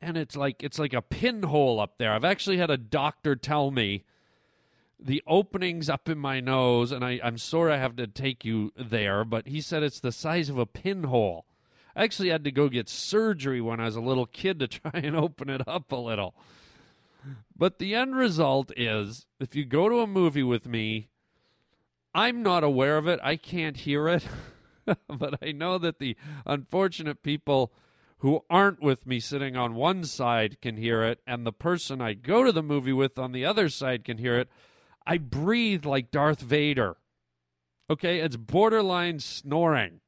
and 0.00 0.16
it's 0.16 0.36
like 0.36 0.62
it's 0.62 0.78
like 0.78 0.92
a 0.92 1.02
pinhole 1.02 1.80
up 1.80 1.98
there. 1.98 2.12
I've 2.12 2.24
actually 2.24 2.58
had 2.58 2.70
a 2.70 2.76
doctor 2.76 3.36
tell 3.36 3.70
me 3.70 4.04
the 4.98 5.22
openings 5.26 5.88
up 5.88 6.08
in 6.08 6.18
my 6.18 6.40
nose, 6.40 6.92
and 6.92 7.04
I, 7.04 7.20
I'm 7.22 7.38
sorry 7.38 7.72
I 7.72 7.78
have 7.78 7.96
to 7.96 8.06
take 8.06 8.44
you 8.44 8.72
there, 8.76 9.24
but 9.24 9.48
he 9.48 9.60
said 9.60 9.82
it's 9.82 10.00
the 10.00 10.12
size 10.12 10.48
of 10.48 10.58
a 10.58 10.66
pinhole. 10.66 11.46
I 11.96 12.04
actually 12.04 12.28
had 12.28 12.44
to 12.44 12.52
go 12.52 12.68
get 12.68 12.88
surgery 12.88 13.60
when 13.60 13.80
I 13.80 13.86
was 13.86 13.96
a 13.96 14.00
little 14.00 14.26
kid 14.26 14.58
to 14.60 14.68
try 14.68 14.92
and 14.94 15.16
open 15.16 15.48
it 15.48 15.66
up 15.66 15.90
a 15.92 15.96
little. 15.96 16.34
But 17.56 17.78
the 17.78 17.94
end 17.94 18.16
result 18.16 18.72
is 18.76 19.26
if 19.38 19.54
you 19.54 19.64
go 19.64 19.88
to 19.88 20.00
a 20.00 20.06
movie 20.06 20.42
with 20.42 20.66
me, 20.66 21.08
I'm 22.14 22.42
not 22.42 22.64
aware 22.64 22.96
of 22.96 23.06
it. 23.06 23.20
I 23.22 23.36
can't 23.36 23.76
hear 23.76 24.08
it. 24.08 24.26
but 25.08 25.38
I 25.42 25.52
know 25.52 25.78
that 25.78 25.98
the 25.98 26.16
unfortunate 26.46 27.22
people 27.22 27.72
who 28.20 28.44
aren't 28.48 28.82
with 28.82 29.06
me 29.06 29.18
sitting 29.18 29.56
on 29.56 29.74
one 29.74 30.04
side 30.04 30.60
can 30.60 30.76
hear 30.76 31.02
it, 31.02 31.20
and 31.26 31.46
the 31.46 31.52
person 31.52 32.00
I 32.00 32.12
go 32.14 32.44
to 32.44 32.52
the 32.52 32.62
movie 32.62 32.92
with 32.92 33.18
on 33.18 33.32
the 33.32 33.44
other 33.44 33.68
side 33.68 34.04
can 34.04 34.18
hear 34.18 34.38
it. 34.38 34.48
I 35.06 35.18
breathe 35.18 35.84
like 35.84 36.10
Darth 36.10 36.40
Vader. 36.40 36.98
Okay, 37.88 38.20
it's 38.20 38.36
borderline 38.36 39.20
snoring. 39.20 40.00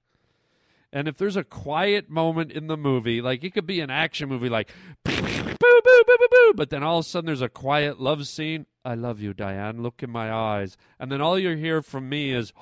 And 0.93 1.09
if 1.09 1.17
there's 1.17 1.37
a 1.37 1.45
quiet 1.45 2.11
moment 2.11 2.53
in 2.53 2.67
the 2.67 2.77
movie, 2.77 3.23
like 3.23 3.43
it 3.43 3.55
could 3.55 3.67
be 3.67 3.81
an 3.81 3.91
action 3.91 4.29
movie, 4.29 4.51
like 4.51 4.71
boo, 5.05 5.23
boo, 5.23 5.57
boo, 5.59 6.05
boo, 6.07 6.29
boo, 6.31 6.53
but 6.55 6.69
then 6.69 6.83
all 6.83 6.99
of 6.99 7.07
a 7.07 7.09
sudden 7.09 7.27
there's 7.27 7.41
a 7.41 7.49
quiet 7.49 7.99
love 7.99 8.27
scene. 8.29 8.67
I 8.85 8.95
love 8.95 9.21
you, 9.21 9.33
Diane. 9.33 9.83
Look 9.83 10.03
in 10.03 10.11
my 10.11 10.31
eyes. 10.31 10.77
And 11.01 11.11
then 11.11 11.23
all 11.23 11.39
you 11.39 11.57
hear 11.57 11.81
from 11.81 12.11
me 12.11 12.33
is, 12.33 12.53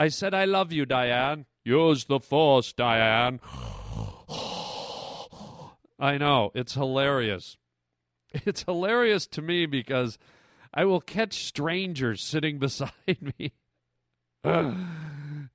I 0.00 0.08
said, 0.08 0.32
I 0.32 0.46
love 0.46 0.72
you, 0.72 0.86
Diane. 0.86 1.44
Use 1.62 2.06
the 2.06 2.20
force, 2.20 2.72
Diane. 2.72 3.38
I 5.98 6.16
know. 6.16 6.50
It's 6.54 6.72
hilarious. 6.72 7.58
It's 8.46 8.62
hilarious 8.62 9.26
to 9.26 9.42
me 9.42 9.66
because 9.66 10.16
I 10.72 10.86
will 10.86 11.02
catch 11.02 11.44
strangers 11.44 12.22
sitting 12.22 12.58
beside 12.60 12.92
me 13.38 13.52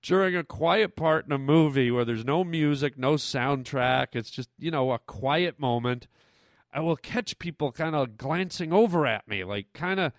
during 0.04 0.36
a 0.36 0.44
quiet 0.44 0.96
part 0.96 1.26
in 1.26 1.32
a 1.32 1.40
movie 1.40 1.90
where 1.90 2.06
there's 2.06 2.26
no 2.26 2.44
music, 2.44 3.00
no 3.00 3.14
soundtrack. 3.14 4.08
It's 4.12 4.30
just, 4.30 4.50
you 4.60 4.70
know, 4.70 4.92
a 4.92 5.00
quiet 5.00 5.60
moment. 5.60 6.08
I 6.72 6.82
will 6.82 6.98
catch 6.98 7.40
people 7.40 7.72
kind 7.72 7.96
of 7.96 8.16
glancing 8.16 8.72
over 8.72 9.08
at 9.08 9.28
me, 9.28 9.44
like 9.44 9.74
kind 9.74 10.00
of 10.00 10.12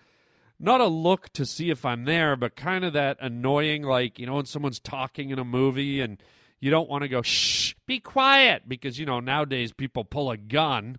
not 0.59 0.81
a 0.81 0.87
look 0.87 1.29
to 1.33 1.45
see 1.45 1.69
if 1.69 1.85
I'm 1.85 2.05
there, 2.05 2.35
but 2.35 2.55
kind 2.55 2.83
of 2.83 2.93
that 2.93 3.17
annoying, 3.19 3.83
like, 3.83 4.19
you 4.19 4.25
know, 4.25 4.35
when 4.35 4.45
someone's 4.45 4.79
talking 4.79 5.29
in 5.29 5.39
a 5.39 5.45
movie 5.45 6.01
and 6.01 6.21
you 6.59 6.71
don't 6.71 6.89
want 6.89 7.03
to 7.03 7.07
go, 7.07 7.21
shh, 7.21 7.75
be 7.85 7.99
quiet, 7.99 8.63
because, 8.67 8.97
you 8.97 9.05
know, 9.05 9.19
nowadays 9.19 9.71
people 9.71 10.03
pull 10.03 10.31
a 10.31 10.37
gun. 10.37 10.97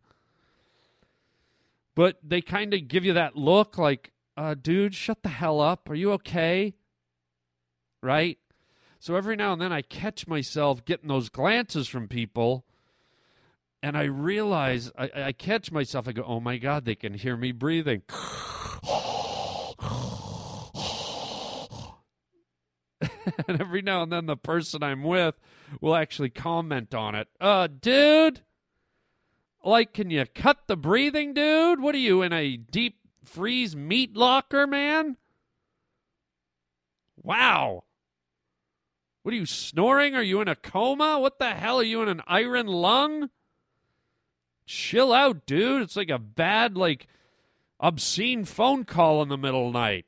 But 1.95 2.19
they 2.23 2.41
kind 2.41 2.73
of 2.73 2.87
give 2.87 3.05
you 3.05 3.13
that 3.15 3.37
look 3.37 3.77
like, 3.77 4.13
uh, 4.37 4.55
dude, 4.55 4.95
shut 4.95 5.23
the 5.23 5.29
hell 5.29 5.61
up. 5.61 5.91
Are 5.91 5.97
you 5.97 6.13
okay? 6.13 6.75
Right? 8.01 8.39
So 9.01 9.17
every 9.17 9.35
now 9.35 9.53
and 9.53 9.61
then 9.61 9.73
I 9.73 9.83
catch 9.83 10.29
myself 10.29 10.85
getting 10.85 11.09
those 11.09 11.29
glances 11.29 11.89
from 11.89 12.07
people 12.07 12.65
and 13.83 13.97
I 13.97 14.05
realize 14.05 14.91
I, 14.99 15.11
I 15.17 15.33
catch 15.33 15.71
myself. 15.71 16.09
I 16.09 16.13
go, 16.13 16.25
"Oh 16.27 16.41
my 16.41 16.57
god, 16.59 16.85
they 16.85 16.95
can 16.95 17.15
hear 17.15 17.37
me 17.37 17.53
breathing." 17.53 18.03
and 23.49 23.61
every 23.61 23.83
now 23.83 24.03
and 24.03 24.13
then, 24.13 24.27
the 24.27 24.37
person 24.37 24.83
I'm 24.83 25.05
with 25.05 25.37
will 25.81 25.95
actually 25.95 26.31
comment 26.31 26.95
on 26.95 27.15
it. 27.15 27.29
Uh, 27.41 27.69
dude, 27.69 28.41
like, 29.65 29.93
can 29.93 30.11
you 30.11 30.25
cut 30.35 30.67
the 30.67 30.77
breathing, 30.77 31.35
dude? 31.35 31.81
What 31.81 31.95
are 31.95 31.99
you 31.99 32.23
in 32.23 32.33
a 32.33 32.57
deep 32.57 32.99
freeze 33.25 33.77
meat 33.77 34.17
locker, 34.17 34.67
man? 34.67 35.17
Wow. 37.23 37.85
What 39.23 39.35
are 39.35 39.37
you 39.37 39.47
snoring? 39.47 40.15
Are 40.15 40.23
you 40.23 40.41
in 40.41 40.49
a 40.49 40.57
coma? 40.57 41.19
What 41.21 41.39
the 41.39 41.51
hell 41.51 41.79
are 41.81 41.85
you 41.85 42.03
in 42.03 42.09
an 42.09 42.23
iron 42.27 42.67
lung? 42.67 43.31
Chill 44.67 45.13
out, 45.13 45.47
dude. 45.47 45.83
It's 45.83 45.97
like 45.97 46.11
a 46.11 46.19
bad, 46.19 46.77
like, 46.77 47.07
obscene 47.81 48.45
phone 48.45 48.85
call 48.85 49.23
in 49.23 49.29
the 49.29 49.37
middle 49.37 49.67
of 49.67 49.73
the 49.73 49.79
night. 49.79 50.07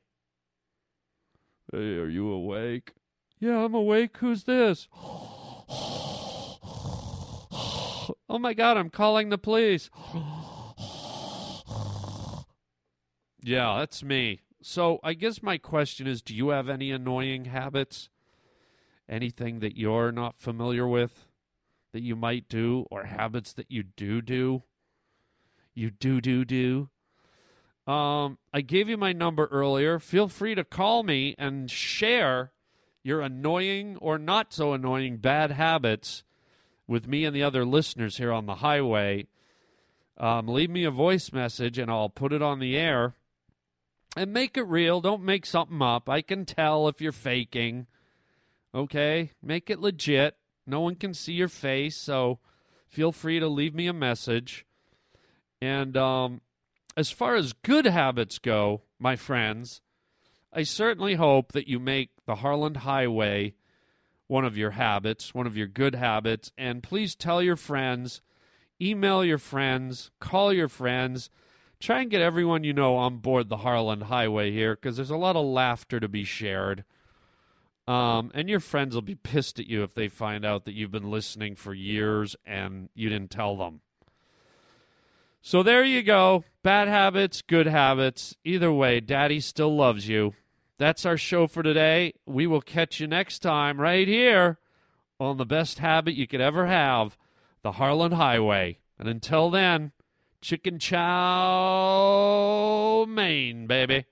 Hey, 1.72 1.96
are 1.96 2.08
you 2.08 2.28
awake? 2.30 2.92
Yeah, 3.38 3.64
I'm 3.64 3.74
awake. 3.74 4.16
Who's 4.18 4.44
this? 4.44 4.88
oh 4.92 6.56
my 8.28 8.54
god, 8.54 8.76
I'm 8.76 8.90
calling 8.90 9.28
the 9.30 9.38
police. 9.38 9.90
yeah, 13.42 13.78
that's 13.78 14.02
me. 14.02 14.42
So 14.62 15.00
I 15.02 15.14
guess 15.14 15.42
my 15.42 15.58
question 15.58 16.06
is 16.06 16.22
do 16.22 16.34
you 16.34 16.50
have 16.50 16.68
any 16.68 16.90
annoying 16.90 17.46
habits? 17.46 18.08
Anything 19.08 19.60
that 19.60 19.76
you're 19.76 20.12
not 20.12 20.38
familiar 20.38 20.86
with? 20.86 21.26
that 21.92 22.02
you 22.02 22.16
might 22.16 22.48
do 22.48 22.86
or 22.90 23.04
habits 23.04 23.52
that 23.52 23.70
you 23.70 23.82
do 23.82 24.22
do. 24.22 24.62
You 25.74 25.90
do 25.90 26.20
do 26.20 26.44
do. 26.44 26.88
Um, 27.90 28.38
I 28.54 28.60
gave 28.60 28.88
you 28.88 28.96
my 28.96 29.12
number 29.12 29.48
earlier. 29.50 29.98
Feel 29.98 30.28
free 30.28 30.54
to 30.54 30.62
call 30.62 31.02
me 31.02 31.34
and 31.36 31.68
share 31.68 32.52
your 33.02 33.20
annoying 33.20 33.96
or 34.00 34.16
not 34.16 34.52
so 34.52 34.72
annoying 34.72 35.16
bad 35.16 35.50
habits 35.50 36.22
with 36.86 37.08
me 37.08 37.24
and 37.24 37.34
the 37.34 37.42
other 37.42 37.64
listeners 37.64 38.18
here 38.18 38.30
on 38.30 38.46
the 38.46 38.56
highway. 38.56 39.26
Um, 40.16 40.46
leave 40.46 40.70
me 40.70 40.84
a 40.84 40.90
voice 40.92 41.32
message 41.32 41.78
and 41.78 41.90
I'll 41.90 42.08
put 42.08 42.32
it 42.32 42.42
on 42.42 42.60
the 42.60 42.76
air 42.76 43.14
and 44.16 44.32
make 44.32 44.56
it 44.56 44.68
real. 44.68 45.00
Don't 45.00 45.24
make 45.24 45.44
something 45.44 45.82
up. 45.82 46.08
I 46.08 46.22
can 46.22 46.44
tell 46.44 46.86
if 46.86 47.00
you're 47.00 47.10
faking. 47.10 47.88
Okay? 48.72 49.32
Make 49.42 49.68
it 49.68 49.80
legit. 49.80 50.36
No 50.64 50.78
one 50.78 50.94
can 50.94 51.12
see 51.12 51.32
your 51.32 51.48
face, 51.48 51.96
so 51.96 52.38
feel 52.86 53.10
free 53.10 53.40
to 53.40 53.48
leave 53.48 53.74
me 53.74 53.88
a 53.88 53.92
message. 53.92 54.64
And 55.60 55.96
um, 55.96 56.40
as 57.00 57.10
far 57.10 57.34
as 57.34 57.54
good 57.54 57.86
habits 57.86 58.38
go, 58.38 58.82
my 58.98 59.16
friends, 59.16 59.80
I 60.52 60.64
certainly 60.64 61.14
hope 61.14 61.52
that 61.52 61.66
you 61.66 61.78
make 61.78 62.10
the 62.26 62.36
Harland 62.36 62.78
Highway 62.78 63.54
one 64.26 64.44
of 64.44 64.58
your 64.58 64.72
habits, 64.72 65.32
one 65.34 65.46
of 65.46 65.56
your 65.56 65.66
good 65.66 65.94
habits. 65.94 66.52
And 66.58 66.82
please 66.82 67.14
tell 67.14 67.42
your 67.42 67.56
friends, 67.56 68.20
email 68.82 69.24
your 69.24 69.38
friends, 69.38 70.10
call 70.20 70.52
your 70.52 70.68
friends. 70.68 71.30
Try 71.80 72.02
and 72.02 72.10
get 72.10 72.20
everyone 72.20 72.64
you 72.64 72.74
know 72.74 72.96
on 72.96 73.16
board 73.16 73.48
the 73.48 73.56
Harland 73.56 74.02
Highway 74.04 74.52
here 74.52 74.74
because 74.74 74.96
there's 74.96 75.08
a 75.08 75.16
lot 75.16 75.36
of 75.36 75.46
laughter 75.46 76.00
to 76.00 76.08
be 76.08 76.24
shared. 76.24 76.84
Um, 77.88 78.30
and 78.34 78.50
your 78.50 78.60
friends 78.60 78.94
will 78.94 79.00
be 79.00 79.14
pissed 79.14 79.58
at 79.58 79.66
you 79.66 79.82
if 79.84 79.94
they 79.94 80.08
find 80.08 80.44
out 80.44 80.66
that 80.66 80.74
you've 80.74 80.90
been 80.90 81.10
listening 81.10 81.56
for 81.56 81.72
years 81.72 82.36
and 82.44 82.90
you 82.94 83.08
didn't 83.08 83.30
tell 83.30 83.56
them. 83.56 83.80
So 85.42 85.62
there 85.62 85.84
you 85.84 86.02
go. 86.02 86.44
Bad 86.62 86.88
habits, 86.88 87.40
good 87.42 87.66
habits. 87.66 88.36
Either 88.44 88.70
way, 88.72 89.00
Daddy 89.00 89.40
still 89.40 89.74
loves 89.74 90.06
you. 90.06 90.34
That's 90.76 91.06
our 91.06 91.16
show 91.16 91.46
for 91.46 91.62
today. 91.62 92.12
We 92.26 92.46
will 92.46 92.60
catch 92.60 93.00
you 93.00 93.06
next 93.06 93.38
time 93.40 93.80
right 93.80 94.06
here 94.06 94.58
on 95.18 95.38
the 95.38 95.46
best 95.46 95.78
habit 95.78 96.14
you 96.14 96.26
could 96.26 96.40
ever 96.40 96.66
have 96.66 97.16
the 97.62 97.72
Harland 97.72 98.14
Highway. 98.14 98.78
And 98.98 99.08
until 99.08 99.50
then, 99.50 99.92
chicken 100.40 100.78
chow 100.78 102.06
mein, 103.06 103.66
baby. 103.66 104.06